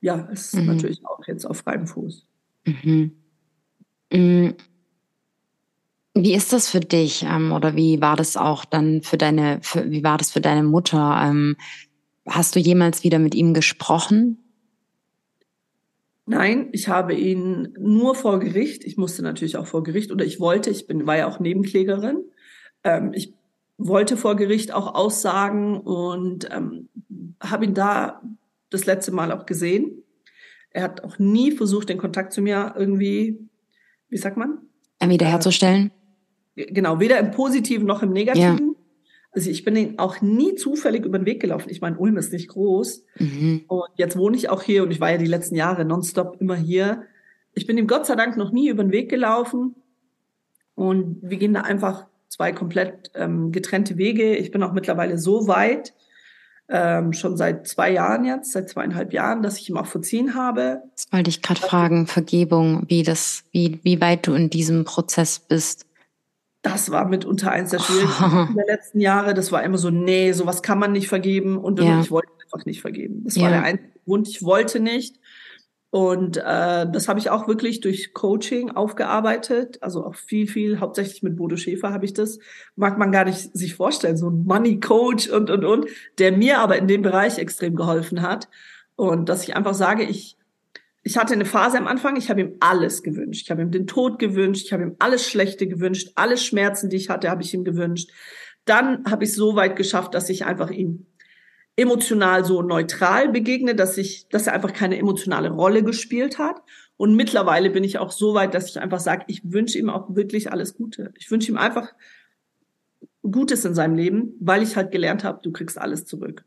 [0.01, 0.67] ja, ist mhm.
[0.67, 2.27] natürlich auch jetzt auf freiem Fuß.
[2.65, 3.13] Mhm.
[4.13, 4.55] Mhm.
[6.15, 9.91] Wie ist das für dich ähm, oder wie war das auch dann für deine, für,
[9.91, 11.21] wie war das für deine Mutter?
[11.25, 11.57] Ähm,
[12.27, 14.39] hast du jemals wieder mit ihm gesprochen?
[16.27, 18.85] Nein, ich habe ihn nur vor Gericht.
[18.85, 22.25] Ich musste natürlich auch vor Gericht oder ich wollte, ich bin, war ja auch Nebenklägerin.
[22.85, 23.33] Ähm, ich
[23.79, 26.89] wollte vor Gericht auch aussagen und ähm,
[27.41, 28.21] habe ihn da
[28.71, 30.03] das letzte Mal auch gesehen.
[30.71, 33.39] Er hat auch nie versucht, den Kontakt zu mir irgendwie,
[34.09, 34.59] wie sagt man?
[35.01, 35.91] Wiederherzustellen.
[36.57, 38.59] Äh, genau, weder im Positiven noch im Negativen.
[38.59, 38.75] Ja.
[39.33, 41.71] Also ich bin ihn auch nie zufällig über den Weg gelaufen.
[41.71, 43.05] Ich meine, Ulm ist nicht groß.
[43.19, 43.64] Mhm.
[43.69, 46.57] Und jetzt wohne ich auch hier und ich war ja die letzten Jahre nonstop immer
[46.57, 47.05] hier.
[47.55, 49.75] Ich bin ihm Gott sei Dank noch nie über den Weg gelaufen.
[50.75, 54.37] Und wir gehen da einfach zwei komplett ähm, getrennte Wege.
[54.37, 55.95] Ich bin auch mittlerweile so weit,
[56.71, 60.83] ähm, schon seit zwei Jahren jetzt, seit zweieinhalb Jahren, dass ich ihm auch verziehen habe.
[60.95, 65.39] Das wollte ich gerade fragen, Vergebung, wie das, wie, wie weit du in diesem Prozess
[65.39, 65.87] bist.
[66.62, 69.33] Das war mitunter eins der schwierigsten der letzten Jahre.
[69.33, 71.57] Das war immer so, nee, sowas kann man nicht vergeben.
[71.57, 72.01] Und, ja.
[72.01, 73.23] ich wollte einfach nicht vergeben.
[73.25, 73.43] Das ja.
[73.43, 74.29] war der einzige Grund.
[74.29, 75.19] Ich wollte nicht.
[75.91, 79.78] Und äh, das habe ich auch wirklich durch Coaching aufgearbeitet.
[79.82, 82.39] Also auch viel, viel, hauptsächlich mit Bodo Schäfer habe ich das.
[82.76, 85.86] Mag man gar nicht sich vorstellen, so ein Money Coach und, und, und,
[86.18, 88.49] der mir aber in dem Bereich extrem geholfen hat.
[88.97, 90.36] Und dass ich einfach sage, ich,
[91.03, 93.45] ich hatte eine Phase am Anfang, ich habe ihm alles gewünscht.
[93.45, 96.97] Ich habe ihm den Tod gewünscht, ich habe ihm alles Schlechte gewünscht, alle Schmerzen, die
[96.97, 98.11] ich hatte, habe ich ihm gewünscht.
[98.66, 101.07] Dann habe ich so weit geschafft, dass ich einfach ihm
[101.79, 106.61] emotional so neutral begegne, dass ich, dass er einfach keine emotionale Rolle gespielt hat.
[106.97, 110.16] Und mittlerweile bin ich auch so weit, dass ich einfach sage, ich wünsche ihm auch
[110.16, 111.12] wirklich alles Gute.
[111.16, 111.95] Ich wünsche ihm einfach
[113.22, 116.45] Gutes in seinem Leben, weil ich halt gelernt habe, du kriegst alles zurück.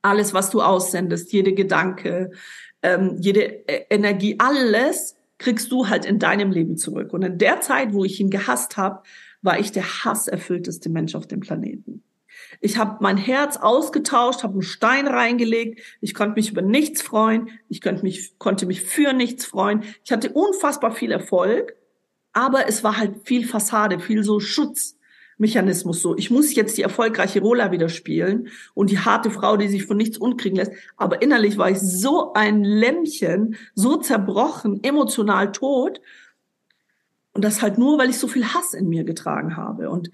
[0.00, 2.30] Alles, was du aussendest, jede Gedanke,
[2.82, 7.12] ähm, jede e-, Energie, alles kriegst du halt in deinem Leben zurück.
[7.12, 9.02] Und in der Zeit, wo ich ihn gehasst habe,
[9.42, 12.02] war ich der hasserfüllteste Mensch auf dem Planeten.
[12.64, 15.80] Ich habe mein Herz ausgetauscht, habe einen Stein reingelegt.
[16.00, 17.48] Ich konnte mich über nichts freuen.
[17.68, 19.82] Ich konnte mich, konnte mich für nichts freuen.
[20.04, 21.74] Ich hatte unfassbar viel Erfolg,
[22.32, 26.00] aber es war halt viel Fassade, viel so Schutzmechanismus.
[26.00, 29.84] So, ich muss jetzt die erfolgreiche Rola wieder spielen und die harte Frau, die sich
[29.84, 30.72] von nichts unkriegen lässt.
[30.96, 36.00] Aber innerlich war ich so ein Lämmchen, so zerbrochen, emotional tot.
[37.32, 39.90] Und das halt nur, weil ich so viel Hass in mir getragen habe.
[39.90, 40.12] Und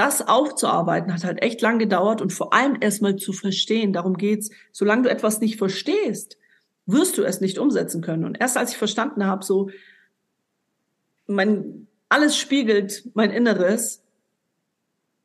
[0.00, 3.92] das aufzuarbeiten hat halt echt lang gedauert und vor allem erstmal zu verstehen.
[3.92, 4.48] Darum geht's.
[4.72, 6.38] Solange du etwas nicht verstehst,
[6.86, 8.24] wirst du es nicht umsetzen können.
[8.24, 9.68] Und erst als ich verstanden habe, so
[11.26, 14.02] mein alles spiegelt mein Inneres,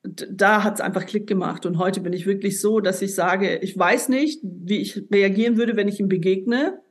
[0.03, 1.65] da hat es einfach Klick gemacht.
[1.65, 5.55] Und heute bin ich wirklich so, dass ich sage, ich weiß nicht, wie ich reagieren
[5.55, 6.81] würde, wenn ich ihm begegne,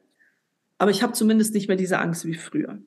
[0.78, 2.78] aber ich habe zumindest nicht mehr diese Angst wie früher.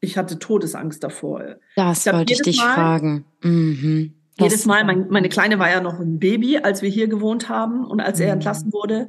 [0.00, 1.56] Ich hatte Todesangst davor.
[1.76, 3.24] Das ich wollte ich dich Mal, fragen.
[3.42, 4.15] Mhm.
[4.38, 7.84] Jedes Mal, mein, meine Kleine war ja noch ein Baby, als wir hier gewohnt haben
[7.84, 8.32] und als er mhm.
[8.34, 9.08] entlassen wurde.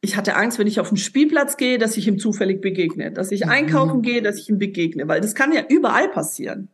[0.00, 3.32] Ich hatte Angst, wenn ich auf den Spielplatz gehe, dass ich ihm zufällig begegne, dass
[3.32, 3.50] ich mhm.
[3.50, 6.68] einkaufen gehe, dass ich ihm begegne, weil das kann ja überall passieren.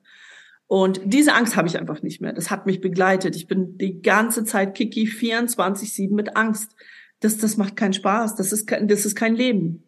[0.66, 2.32] Und diese Angst habe ich einfach nicht mehr.
[2.32, 3.36] Das hat mich begleitet.
[3.36, 6.74] Ich bin die ganze Zeit Kiki 24/7 mit Angst.
[7.20, 8.34] Das, das macht keinen Spaß.
[8.34, 9.84] Das ist, kein, das ist kein Leben.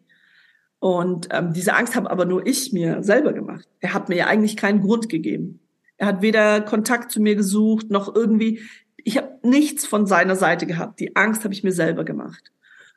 [0.79, 3.67] Und ähm, diese Angst habe aber nur ich mir selber gemacht.
[3.79, 5.59] Er hat mir ja eigentlich keinen Grund gegeben.
[5.97, 8.61] Er hat weder Kontakt zu mir gesucht, noch irgendwie,
[8.97, 10.99] ich habe nichts von seiner Seite gehabt.
[10.99, 12.51] Die Angst habe ich mir selber gemacht.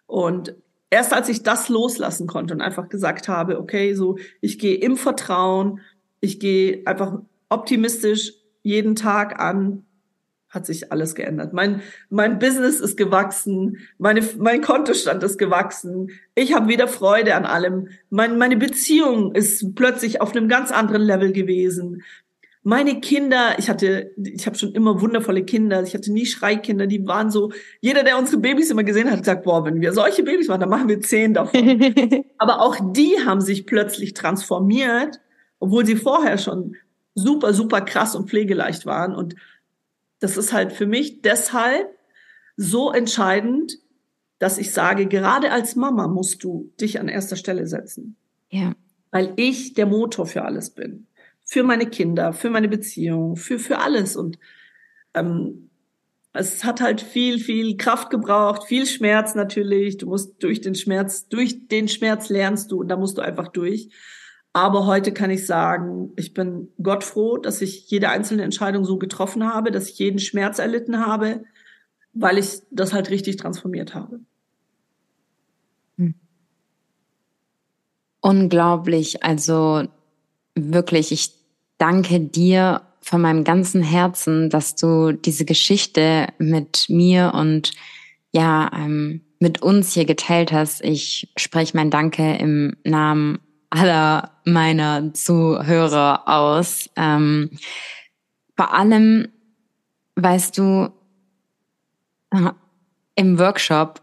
[0.06, 0.54] Und
[0.90, 4.96] erst als ich das loslassen konnte und einfach gesagt habe, okay, so, ich gehe im
[4.96, 5.80] Vertrauen,
[6.20, 9.84] ich gehe einfach optimistisch jeden Tag an,
[10.50, 11.52] hat sich alles geändert.
[11.52, 11.80] Mein,
[12.10, 17.88] mein Business ist gewachsen, meine, mein Kontostand ist gewachsen, ich habe wieder Freude an allem,
[18.10, 22.02] mein, meine Beziehung ist plötzlich auf einem ganz anderen Level gewesen.
[22.70, 27.04] Meine Kinder, ich hatte, ich habe schon immer wundervolle Kinder, ich hatte nie Schreikinder, die
[27.04, 27.50] waren so,
[27.80, 30.60] jeder, der unsere Babys immer gesehen hat, hat gesagt, boah, wenn wir solche Babys machen,
[30.60, 31.82] dann machen wir zehn davon.
[32.38, 35.18] Aber auch die haben sich plötzlich transformiert,
[35.58, 36.76] obwohl sie vorher schon
[37.16, 39.16] super, super krass und pflegeleicht waren.
[39.16, 39.34] Und
[40.20, 41.88] das ist halt für mich deshalb
[42.56, 43.78] so entscheidend,
[44.38, 48.14] dass ich sage, gerade als Mama musst du dich an erster Stelle setzen.
[48.48, 48.74] Ja.
[49.10, 51.08] Weil ich der Motor für alles bin.
[51.52, 54.14] Für meine Kinder, für meine Beziehung, für, für alles.
[54.14, 54.38] Und
[55.14, 55.68] ähm,
[56.32, 59.96] es hat halt viel, viel Kraft gebraucht, viel Schmerz natürlich.
[59.96, 63.48] Du musst durch den Schmerz, durch den Schmerz lernst du und da musst du einfach
[63.48, 63.88] durch.
[64.52, 68.96] Aber heute kann ich sagen, ich bin Gott froh, dass ich jede einzelne Entscheidung so
[68.96, 71.42] getroffen habe, dass ich jeden Schmerz erlitten habe,
[72.12, 74.20] weil ich das halt richtig transformiert habe.
[75.98, 76.14] Hm.
[78.20, 79.24] Unglaublich.
[79.24, 79.88] Also
[80.54, 81.39] wirklich, ich
[81.80, 87.72] danke dir von meinem ganzen Herzen, dass du diese Geschichte mit mir und
[88.32, 90.84] ja, ähm, mit uns hier geteilt hast.
[90.84, 93.38] Ich spreche mein Danke im Namen
[93.70, 96.90] aller meiner Zuhörer aus.
[96.96, 97.50] Ähm,
[98.56, 99.28] vor allem,
[100.16, 100.90] weißt du,
[103.14, 104.02] im Workshop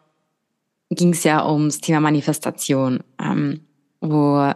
[0.90, 3.62] ging es ja ums Thema Manifestation, ähm,
[4.02, 4.52] wo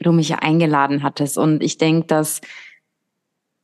[0.00, 1.38] du mich ja eingeladen hattest.
[1.38, 2.40] Und ich denke, dass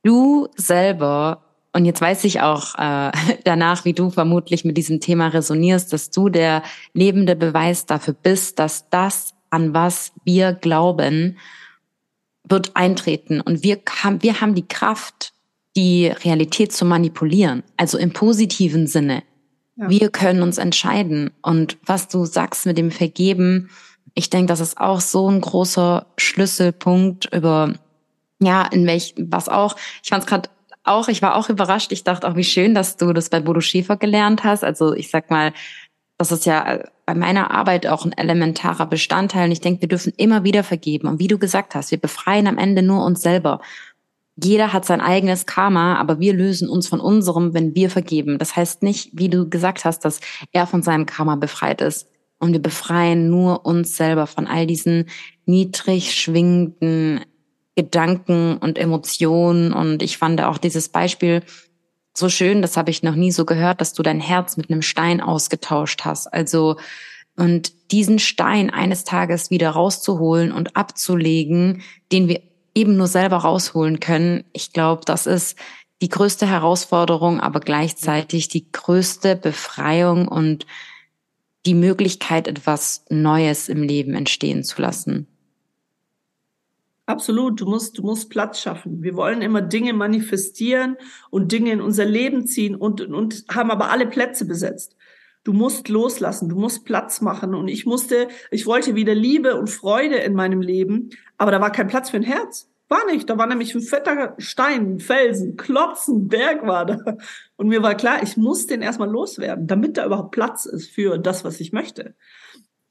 [0.03, 3.11] du selber, und jetzt weiß ich auch äh,
[3.43, 6.63] danach, wie du vermutlich mit diesem Thema resonierst, dass du der
[6.93, 11.37] lebende Beweis dafür bist, dass das an was wir glauben,
[12.43, 13.39] wird eintreten.
[13.39, 15.33] Und wir haben, wir haben die Kraft,
[15.75, 17.63] die Realität zu manipulieren.
[17.77, 19.23] Also im positiven Sinne.
[19.75, 19.89] Ja.
[19.89, 21.31] Wir können uns entscheiden.
[21.41, 23.69] Und was du sagst mit dem Vergeben,
[24.13, 27.73] ich denke, das ist auch so ein großer Schlüsselpunkt über,
[28.39, 30.49] ja, in welch, was auch, ich fand es gerade
[30.83, 31.91] auch, ich war auch überrascht.
[31.91, 34.63] Ich dachte auch, wie schön, dass du das bei Bodo Schäfer gelernt hast.
[34.63, 35.53] Also ich sag mal,
[36.17, 39.45] das ist ja bei meiner Arbeit auch ein elementarer Bestandteil.
[39.45, 41.07] Und ich denke, wir dürfen immer wieder vergeben.
[41.07, 43.61] Und wie du gesagt hast, wir befreien am Ende nur uns selber.
[44.35, 48.39] Jeder hat sein eigenes Karma, aber wir lösen uns von unserem, wenn wir vergeben.
[48.39, 52.09] Das heißt nicht, wie du gesagt hast, dass er von seinem Karma befreit ist.
[52.43, 55.05] Und wir befreien nur uns selber von all diesen
[55.45, 57.21] niedrig schwingenden
[57.77, 59.71] Gedanken und Emotionen.
[59.71, 61.41] Und ich fand auch dieses Beispiel
[62.13, 64.81] so schön, das habe ich noch nie so gehört, dass du dein Herz mit einem
[64.81, 66.27] Stein ausgetauscht hast.
[66.33, 66.75] Also,
[67.37, 71.81] und diesen Stein eines Tages wieder rauszuholen und abzulegen,
[72.11, 72.41] den wir
[72.75, 75.57] eben nur selber rausholen können, ich glaube, das ist
[76.01, 80.65] die größte Herausforderung, aber gleichzeitig die größte Befreiung und
[81.65, 85.27] die Möglichkeit, etwas Neues im Leben entstehen zu lassen.
[87.05, 89.03] Absolut, du musst, du musst Platz schaffen.
[89.03, 90.95] Wir wollen immer Dinge manifestieren
[91.29, 94.95] und Dinge in unser Leben ziehen und, und haben aber alle Plätze besetzt.
[95.43, 97.55] Du musst loslassen, du musst Platz machen.
[97.55, 101.71] Und ich musste, ich wollte wieder Liebe und Freude in meinem Leben, aber da war
[101.71, 102.69] kein Platz für ein Herz.
[102.93, 103.27] War nicht.
[103.27, 107.17] Da war nämlich ein fetter Stein, Felsen, Klotzen, Berg war da.
[107.55, 111.17] Und mir war klar, ich muss den erstmal loswerden, damit da überhaupt Platz ist für
[111.17, 112.13] das, was ich möchte.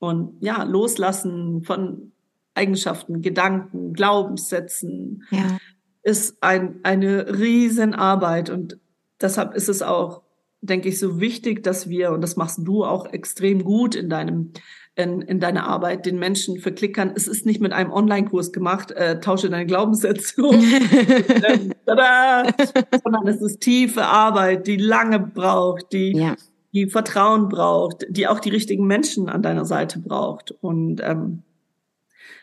[0.00, 2.10] Und ja, loslassen von
[2.54, 5.58] Eigenschaften, Gedanken, Glaubenssätzen, ja.
[6.02, 8.50] ist ein, eine Riesenarbeit.
[8.50, 8.80] Und
[9.20, 10.22] deshalb ist es auch,
[10.62, 14.52] denke ich, so wichtig, dass wir, und das machst du auch extrem gut in deinem
[14.94, 17.12] in, in deiner Arbeit den Menschen verklickern.
[17.14, 23.40] Es ist nicht mit einem Online-Kurs gemacht, äh, tausche deine Glaubenssätze um, ähm, sondern es
[23.40, 26.36] ist tiefe Arbeit, die lange braucht, die, ja.
[26.74, 30.50] die Vertrauen braucht, die auch die richtigen Menschen an deiner Seite braucht.
[30.60, 31.42] Und ähm,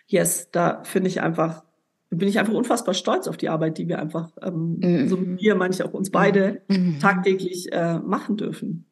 [0.08, 1.64] yes, da finde ich einfach,
[2.10, 5.08] bin ich einfach unfassbar stolz auf die Arbeit, die wir einfach, ähm, mhm.
[5.08, 6.98] so wie wir, manche auch uns beide, mhm.
[7.00, 8.86] tagtäglich äh, machen dürfen.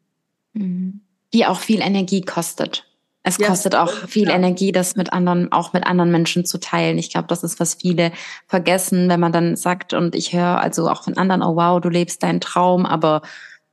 [0.53, 1.01] Mhm.
[1.33, 2.87] Die auch viel Energie kostet.
[3.27, 4.35] Es kostet ja, auch viel ja.
[4.35, 6.97] Energie, das mit anderen, auch mit anderen Menschen zu teilen.
[6.97, 8.13] Ich glaube, das ist, was viele
[8.47, 11.89] vergessen, wenn man dann sagt, und ich höre also auch von anderen, oh wow, du
[11.89, 13.21] lebst deinen Traum, aber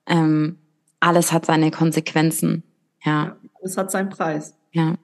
[0.06, 0.58] ähm,
[0.98, 2.64] alles hat seine Konsequenzen.
[3.04, 3.24] Ja.
[3.24, 4.56] ja alles hat seinen Preis.
[4.72, 4.96] Ja.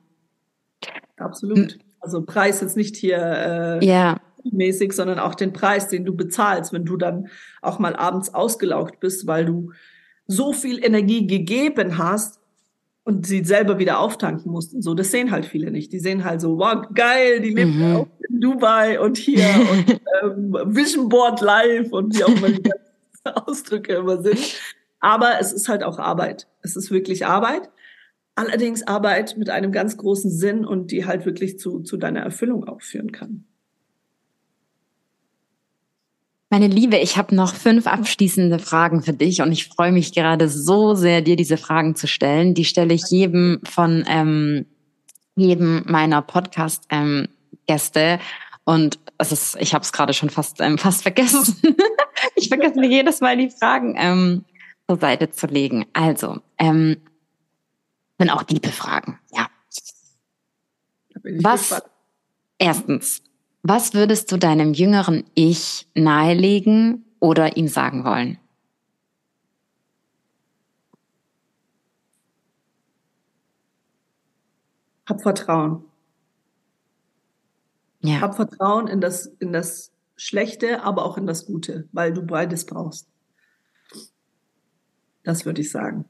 [1.16, 1.78] Absolut.
[2.00, 4.16] Also Preis jetzt nicht hier äh, ja.
[4.50, 7.28] mäßig, sondern auch den Preis, den du bezahlst, wenn du dann
[7.62, 9.70] auch mal abends ausgelaugt bist, weil du
[10.26, 12.39] so viel Energie gegeben hast
[13.04, 14.82] und sie selber wieder auftanken mussten.
[14.82, 15.92] So, das sehen halt viele nicht.
[15.92, 18.06] Die sehen halt so, wow, geil, die leben mhm.
[18.28, 22.70] in Dubai und hier und ähm, Vision Board Live und wie auch immer die
[23.24, 24.38] Ausdrücke immer sind.
[25.00, 26.46] Aber es ist halt auch Arbeit.
[26.62, 27.70] Es ist wirklich Arbeit.
[28.34, 32.64] Allerdings Arbeit mit einem ganz großen Sinn und die halt wirklich zu, zu deiner Erfüllung
[32.68, 33.44] auch führen kann.
[36.52, 40.48] Meine Liebe, ich habe noch fünf abschließende Fragen für dich und ich freue mich gerade
[40.48, 42.54] so sehr, dir diese Fragen zu stellen.
[42.54, 44.66] Die stelle ich jedem von ähm,
[45.36, 48.00] jedem meiner Podcast-Gäste.
[48.00, 48.18] Ähm,
[48.64, 51.56] und es ist, ich habe es gerade schon fast ähm, fast vergessen.
[52.34, 54.44] ich vergesse mir jedes Mal die Fragen ähm,
[54.88, 55.86] zur Seite zu legen.
[55.92, 56.96] Also, ähm,
[58.18, 59.46] sind auch liebe Fragen, ja.
[61.42, 61.80] Was?
[62.58, 63.22] Erstens,
[63.62, 68.38] was würdest du deinem jüngeren Ich nahelegen oder ihm sagen wollen?
[75.08, 75.84] Hab Vertrauen.
[78.02, 78.20] Ja.
[78.20, 82.64] Hab Vertrauen in das, in das Schlechte, aber auch in das Gute, weil du beides
[82.64, 83.08] brauchst.
[85.22, 86.06] Das würde ich sagen.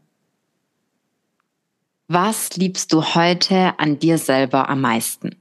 [2.08, 5.39] Was liebst du heute an dir selber am meisten?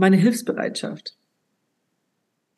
[0.00, 1.14] Meine Hilfsbereitschaft.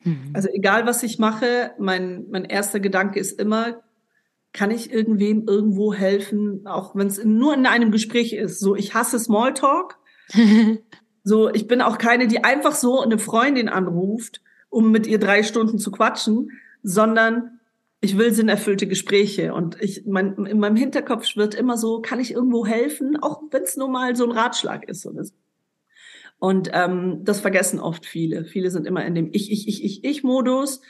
[0.03, 0.31] Mhm.
[0.33, 3.83] Also egal, was ich mache, mein, mein erster Gedanke ist immer,
[4.53, 8.59] kann ich irgendwem irgendwo helfen, auch wenn es nur in einem Gespräch ist.
[8.59, 9.97] So, ich hasse Smalltalk.
[11.23, 15.43] so, ich bin auch keine, die einfach so eine Freundin anruft, um mit ihr drei
[15.43, 17.59] Stunden zu quatschen, sondern
[17.99, 22.33] ich will sinnerfüllte Gespräche und ich mein, in meinem Hinterkopf wird immer so, kann ich
[22.33, 25.33] irgendwo helfen, auch wenn es nur mal so ein Ratschlag ist oder so.
[26.39, 28.45] Und ähm, das vergessen oft viele.
[28.45, 30.81] Viele sind immer in dem Ich, Ich, Ich, Ich, Ich-Modus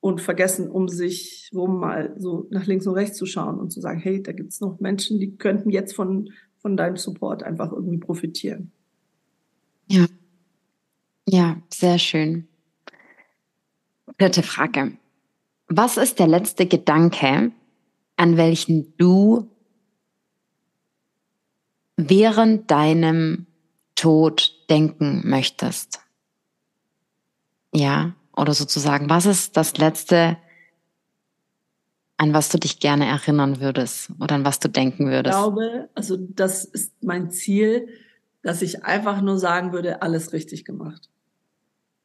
[0.00, 3.80] und vergessen, um sich rum mal so nach links und rechts zu schauen und zu
[3.80, 7.98] sagen, hey, da gibt's noch Menschen, die könnten jetzt von, von deinem Support einfach irgendwie
[7.98, 8.72] profitieren.
[9.88, 10.06] Ja.
[11.28, 12.46] Ja, sehr schön.
[14.18, 14.92] Dritte Frage.
[15.68, 17.50] Was ist der letzte Gedanke,
[18.16, 19.50] an welchen du
[21.96, 23.46] während deinem
[23.96, 26.00] Tod denken möchtest.
[27.74, 30.36] Ja, oder sozusagen, was ist das Letzte,
[32.18, 35.36] an was du dich gerne erinnern würdest oder an was du denken würdest?
[35.36, 37.88] Ich glaube, also das ist mein Ziel,
[38.42, 41.10] dass ich einfach nur sagen würde, alles richtig gemacht.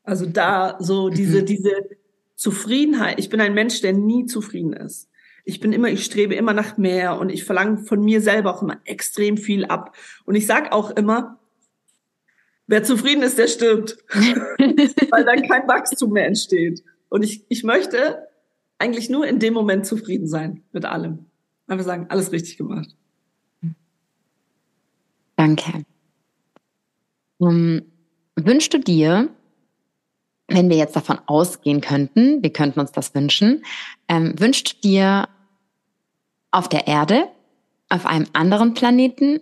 [0.03, 1.45] Also da so diese, mhm.
[1.45, 1.71] diese
[2.35, 3.19] Zufriedenheit.
[3.19, 5.09] Ich bin ein Mensch, der nie zufrieden ist.
[5.45, 8.61] Ich bin immer, ich strebe immer nach mehr und ich verlange von mir selber auch
[8.61, 9.95] immer extrem viel ab.
[10.25, 11.39] Und ich sag auch immer,
[12.71, 16.81] Wer zufrieden ist, der stirbt, weil dann kein Wachstum mehr entsteht.
[17.09, 18.29] Und ich, ich möchte
[18.79, 21.25] eigentlich nur in dem Moment zufrieden sein mit allem.
[21.67, 22.95] Einfach sagen, alles richtig gemacht.
[25.35, 25.83] Danke.
[27.39, 27.81] Um,
[28.37, 29.27] wünschst du dir,
[30.47, 33.65] wenn wir jetzt davon ausgehen könnten, wir könnten uns das wünschen,
[34.07, 35.27] ähm, wünschst du dir
[36.51, 37.27] auf der Erde,
[37.89, 39.41] auf einem anderen Planeten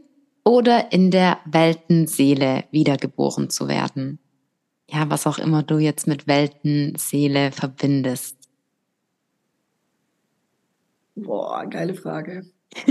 [0.50, 4.18] oder in der Weltenseele wiedergeboren zu werden.
[4.90, 8.36] Ja, was auch immer du jetzt mit Weltenseele verbindest.
[11.14, 12.48] Boah, geile Frage.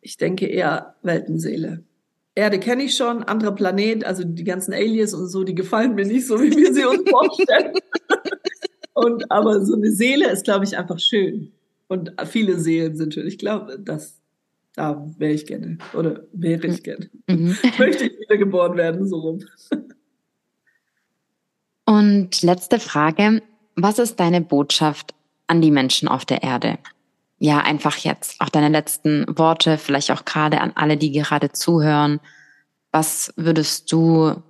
[0.00, 1.84] ich denke eher Weltenseele.
[2.34, 6.06] Erde kenne ich schon, anderer Planet, also die ganzen Aliens und so, die gefallen mir
[6.06, 7.74] nicht so, wie wir sie uns vorstellen.
[8.94, 11.52] und aber so eine Seele ist, glaube ich, einfach schön
[11.92, 13.26] und viele Seelen sind schön.
[13.26, 14.18] Ich glaube, dass
[14.74, 17.10] da wäre ich gerne oder wäre ich gerne.
[17.26, 17.54] Mhm.
[17.78, 19.44] Möchte ich wieder geboren werden, so rum.
[21.84, 23.42] Und letzte Frage.
[23.76, 25.14] Was ist deine Botschaft
[25.46, 26.78] an die Menschen auf der Erde?
[27.38, 28.40] Ja, einfach jetzt.
[28.40, 32.20] Auch deine letzten Worte, vielleicht auch gerade an alle, die gerade zuhören.
[32.90, 34.42] Was würdest du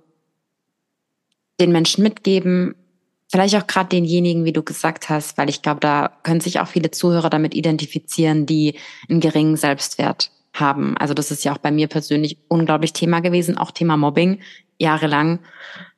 [1.59, 2.75] den Menschen mitgeben?
[3.31, 6.67] Vielleicht auch gerade denjenigen, wie du gesagt hast, weil ich glaube, da können sich auch
[6.67, 8.75] viele Zuhörer damit identifizieren, die
[9.09, 10.95] einen geringen Selbstwert haben.
[10.97, 14.39] Also das ist ja auch bei mir persönlich unglaublich Thema gewesen, auch Thema Mobbing,
[14.77, 15.39] jahrelang.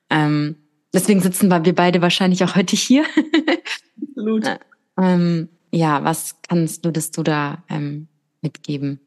[0.10, 0.56] Ähm,
[0.94, 3.04] deswegen sitzen wir beide wahrscheinlich auch heute hier.
[4.10, 4.46] Absolut.
[4.98, 8.08] Äh, ähm, ja, was kannst du, dass du da ähm,
[8.42, 9.02] mitgeben?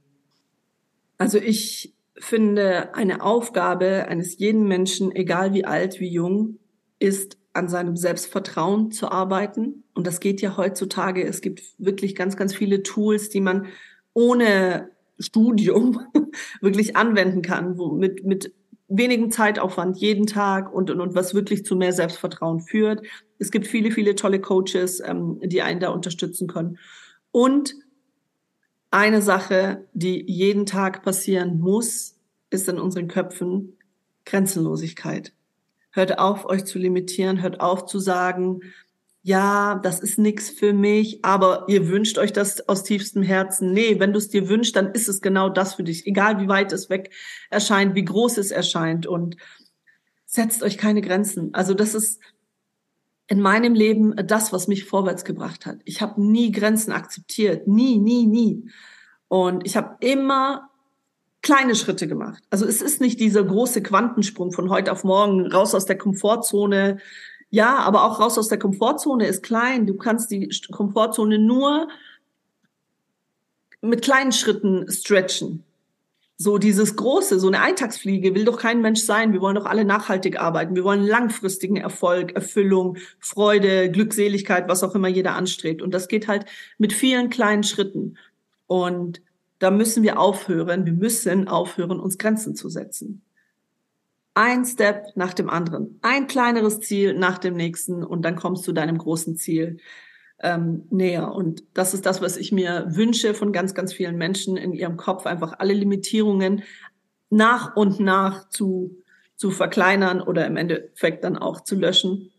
[1.16, 6.58] Also ich finde, eine Aufgabe eines jeden Menschen, egal wie alt, wie jung,
[6.98, 9.84] ist an seinem Selbstvertrauen zu arbeiten.
[9.94, 11.24] Und das geht ja heutzutage.
[11.24, 13.66] Es gibt wirklich ganz, ganz viele Tools, die man
[14.14, 16.00] ohne Studium
[16.60, 18.54] wirklich anwenden kann, wo mit, mit
[18.88, 23.04] wenigem Zeitaufwand jeden Tag und, und, und was wirklich zu mehr Selbstvertrauen führt.
[23.38, 26.78] Es gibt viele, viele tolle Coaches, ähm, die einen da unterstützen können.
[27.30, 27.74] Und
[28.90, 32.16] eine Sache, die jeden Tag passieren muss,
[32.50, 33.76] ist in unseren Köpfen
[34.24, 35.32] Grenzenlosigkeit.
[35.90, 38.60] Hört auf, euch zu limitieren, hört auf zu sagen,
[39.22, 43.72] ja, das ist nichts für mich, aber ihr wünscht euch das aus tiefstem Herzen.
[43.72, 46.48] Nee, wenn du es dir wünschst, dann ist es genau das für dich, egal wie
[46.48, 47.12] weit es weg
[47.50, 49.36] erscheint, wie groß es erscheint und
[50.24, 51.52] setzt euch keine Grenzen.
[51.52, 52.20] Also das ist
[53.26, 55.80] in meinem Leben das, was mich vorwärts gebracht hat.
[55.84, 58.70] Ich habe nie Grenzen akzeptiert, nie, nie, nie.
[59.28, 60.67] Und ich habe immer
[61.48, 62.42] kleine Schritte gemacht.
[62.50, 66.98] Also es ist nicht dieser große Quantensprung von heute auf morgen raus aus der Komfortzone.
[67.48, 69.86] Ja, aber auch raus aus der Komfortzone ist klein.
[69.86, 71.88] Du kannst die Komfortzone nur
[73.80, 75.64] mit kleinen Schritten stretchen.
[76.36, 79.32] So dieses große, so eine Eintagsfliege will doch kein Mensch sein.
[79.32, 80.76] Wir wollen doch alle nachhaltig arbeiten.
[80.76, 85.80] Wir wollen langfristigen Erfolg, Erfüllung, Freude, Glückseligkeit, was auch immer jeder anstrebt.
[85.80, 86.44] Und das geht halt
[86.76, 88.18] mit vielen kleinen Schritten.
[88.66, 89.22] Und
[89.58, 90.86] da müssen wir aufhören.
[90.86, 93.22] Wir müssen aufhören, uns Grenzen zu setzen.
[94.34, 95.98] Ein Step nach dem anderen.
[96.02, 99.78] Ein kleineres Ziel nach dem nächsten und dann kommst du deinem großen Ziel
[100.40, 101.32] ähm, näher.
[101.32, 104.96] Und das ist das, was ich mir wünsche von ganz, ganz vielen Menschen in ihrem
[104.96, 106.62] Kopf, einfach alle Limitierungen
[107.30, 109.02] nach und nach zu,
[109.34, 112.30] zu verkleinern oder im Endeffekt dann auch zu löschen.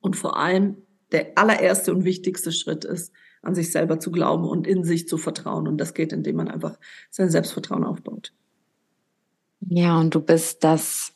[0.00, 0.78] Und vor allem
[1.12, 5.16] der allererste und wichtigste Schritt ist, an sich selber zu glauben und in sich zu
[5.16, 5.66] vertrauen.
[5.66, 6.78] Und das geht, indem man einfach
[7.10, 8.32] sein Selbstvertrauen aufbaut.
[9.60, 11.12] Ja, und du bist das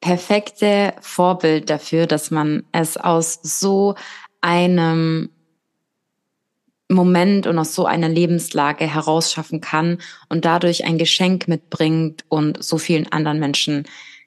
[0.00, 3.94] perfekte Vorbild dafür, dass man es aus so
[4.40, 5.30] einem
[6.90, 9.98] Moment und aus so einer Lebenslage herausschaffen kann
[10.28, 13.84] und dadurch ein Geschenk mitbringt und so vielen anderen Menschen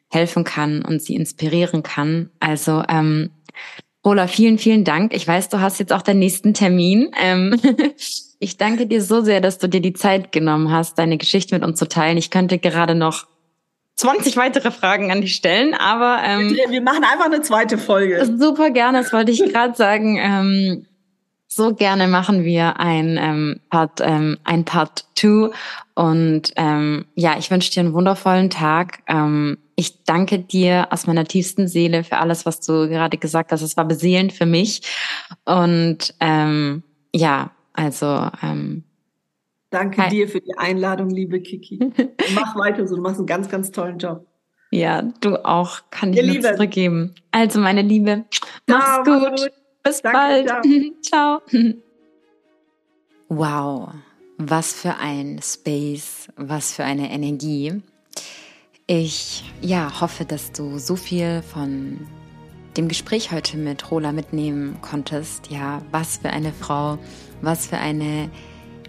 [0.10, 2.32] helfen kann und sie inspirieren kann.
[2.40, 3.30] Also ähm,
[4.08, 5.14] Rola, vielen, vielen Dank.
[5.14, 7.12] Ich weiß, du hast jetzt auch deinen nächsten Termin.
[7.22, 7.60] Ähm,
[8.40, 11.66] ich danke dir so sehr, dass du dir die Zeit genommen hast, deine Geschichte mit
[11.66, 12.16] uns zu teilen.
[12.16, 13.28] Ich könnte gerade noch
[13.98, 18.26] 20 weitere Fragen an dich stellen, aber ähm, wir machen einfach eine zweite Folge.
[18.40, 20.18] Super gerne, das wollte ich gerade sagen.
[20.18, 20.86] Ähm,
[21.50, 25.50] so gerne machen wir ein ähm, Part, ähm, ein Part 2
[25.96, 29.00] und ähm, ja, ich wünsche dir einen wundervollen Tag.
[29.08, 33.62] Ähm, ich danke dir aus meiner tiefsten Seele für alles, was du gerade gesagt hast.
[33.62, 34.82] Es war beseelend für mich
[35.46, 38.84] und ähm, ja, also ähm,
[39.70, 40.10] Danke hi.
[40.10, 41.78] dir für die Einladung, liebe Kiki.
[42.36, 44.26] Mach weiter so, du machst einen ganz, ganz tollen Job.
[44.72, 47.16] Ja, du auch, kann ich nur zurückgeben.
[47.32, 48.26] Also, meine Liebe,
[48.68, 49.22] mach's gut.
[49.22, 49.52] Mach's gut.
[49.84, 50.48] Bis Danke, bald.
[51.02, 51.42] Ciao.
[51.52, 51.74] ciao.
[53.30, 53.94] Wow,
[54.38, 57.82] was für ein Space, was für eine Energie.
[58.90, 62.08] Ich ja, hoffe, dass du so viel von
[62.78, 65.52] dem Gespräch heute mit Rola mitnehmen konntest.
[65.52, 66.98] Ja, was für eine Frau,
[67.42, 68.32] was für eine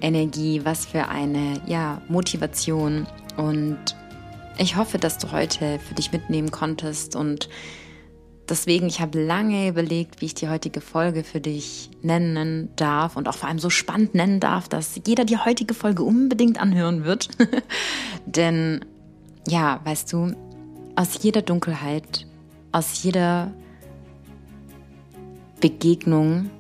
[0.01, 3.09] Energie, was für eine ja, Motivation.
[3.37, 3.77] Und
[4.57, 7.49] ich hoffe, dass du heute für dich mitnehmen konntest und
[8.49, 13.29] Deswegen, ich habe lange überlegt, wie ich die heutige Folge für dich nennen darf und
[13.29, 17.29] auch vor allem so spannend nennen darf, dass jeder die heutige Folge unbedingt anhören wird.
[18.25, 18.87] Denn
[19.49, 20.35] ja, weißt du,
[20.97, 22.27] aus jeder Dunkelheit,
[22.73, 23.53] aus jeder
[25.61, 26.51] Begegnung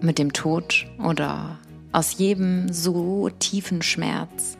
[0.00, 1.58] mit dem Tod oder
[1.92, 4.58] aus jedem so tiefen Schmerz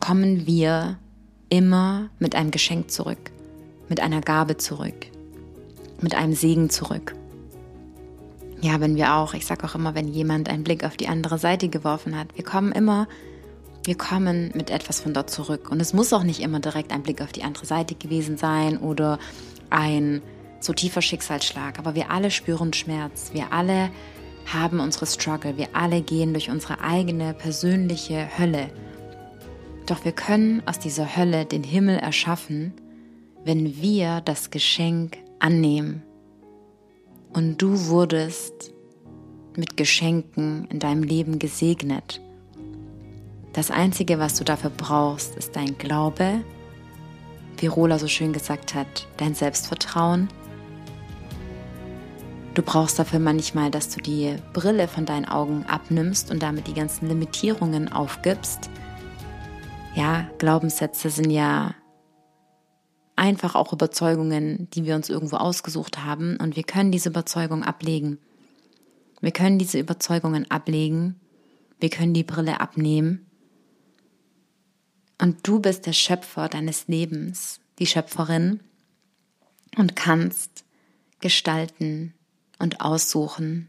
[0.00, 0.98] kommen wir
[1.48, 3.30] immer mit einem Geschenk zurück
[3.88, 5.06] mit einer Gabe zurück,
[6.00, 7.14] mit einem Segen zurück.
[8.60, 11.38] Ja, wenn wir auch, ich sage auch immer, wenn jemand einen Blick auf die andere
[11.38, 13.06] Seite geworfen hat, wir kommen immer,
[13.86, 15.70] wir kommen mit etwas von dort zurück.
[15.70, 18.78] Und es muss auch nicht immer direkt ein Blick auf die andere Seite gewesen sein
[18.78, 19.18] oder
[19.70, 20.22] ein
[20.60, 21.78] so tiefer Schicksalsschlag.
[21.78, 23.30] Aber wir alle spüren Schmerz.
[23.32, 23.90] Wir alle
[24.52, 25.56] haben unsere Struggle.
[25.56, 28.70] Wir alle gehen durch unsere eigene persönliche Hölle.
[29.86, 32.72] Doch wir können aus dieser Hölle den Himmel erschaffen
[33.46, 36.02] wenn wir das Geschenk annehmen.
[37.32, 38.74] Und du wurdest
[39.56, 42.20] mit Geschenken in deinem Leben gesegnet.
[43.56, 46.44] Das Einzige, was du dafür brauchst, ist dein Glaube,
[47.56, 50.28] wie Rola so schön gesagt hat, dein Selbstvertrauen.
[52.52, 56.74] Du brauchst dafür manchmal, dass du die Brille von deinen Augen abnimmst und damit die
[56.74, 58.68] ganzen Limitierungen aufgibst.
[59.94, 61.74] Ja, Glaubenssätze sind ja
[63.16, 68.18] einfach auch Überzeugungen, die wir uns irgendwo ausgesucht haben und wir können diese Überzeugung ablegen.
[69.22, 71.18] Wir können diese Überzeugungen ablegen,
[71.80, 73.25] wir können die Brille abnehmen
[75.20, 78.60] und du bist der Schöpfer deines Lebens, die Schöpferin
[79.76, 80.64] und kannst
[81.20, 82.14] gestalten
[82.58, 83.68] und aussuchen,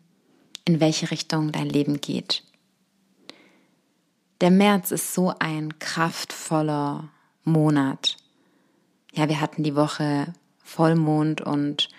[0.66, 2.44] in welche Richtung dein Leben geht.
[4.42, 7.10] Der März ist so ein kraftvoller
[7.44, 8.18] Monat
[9.18, 10.32] ja, wir hatten die Woche
[10.64, 11.90] Vollmond und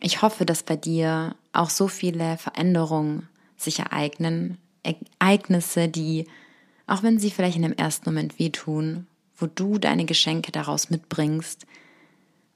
[0.00, 6.26] ich hoffe, dass bei dir auch so viele Veränderungen sich ereignen, Ereignisse, die,
[6.86, 9.06] auch wenn sie vielleicht in dem ersten Moment wehtun,
[9.36, 11.66] wo du deine Geschenke daraus mitbringst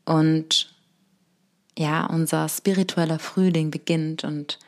[0.05, 0.75] und
[1.79, 4.59] ja, unser spiritueller Frühling beginnt und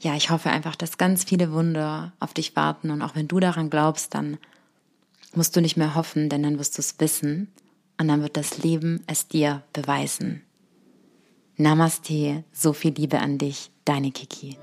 [0.00, 3.38] ja, ich hoffe einfach, dass ganz viele Wunder auf dich warten und auch wenn du
[3.38, 4.38] daran glaubst, dann
[5.34, 7.48] musst du nicht mehr hoffen, denn dann wirst du es wissen
[7.98, 10.42] und dann wird das Leben es dir beweisen.
[11.56, 14.56] Namaste, so viel Liebe an dich, deine Kiki.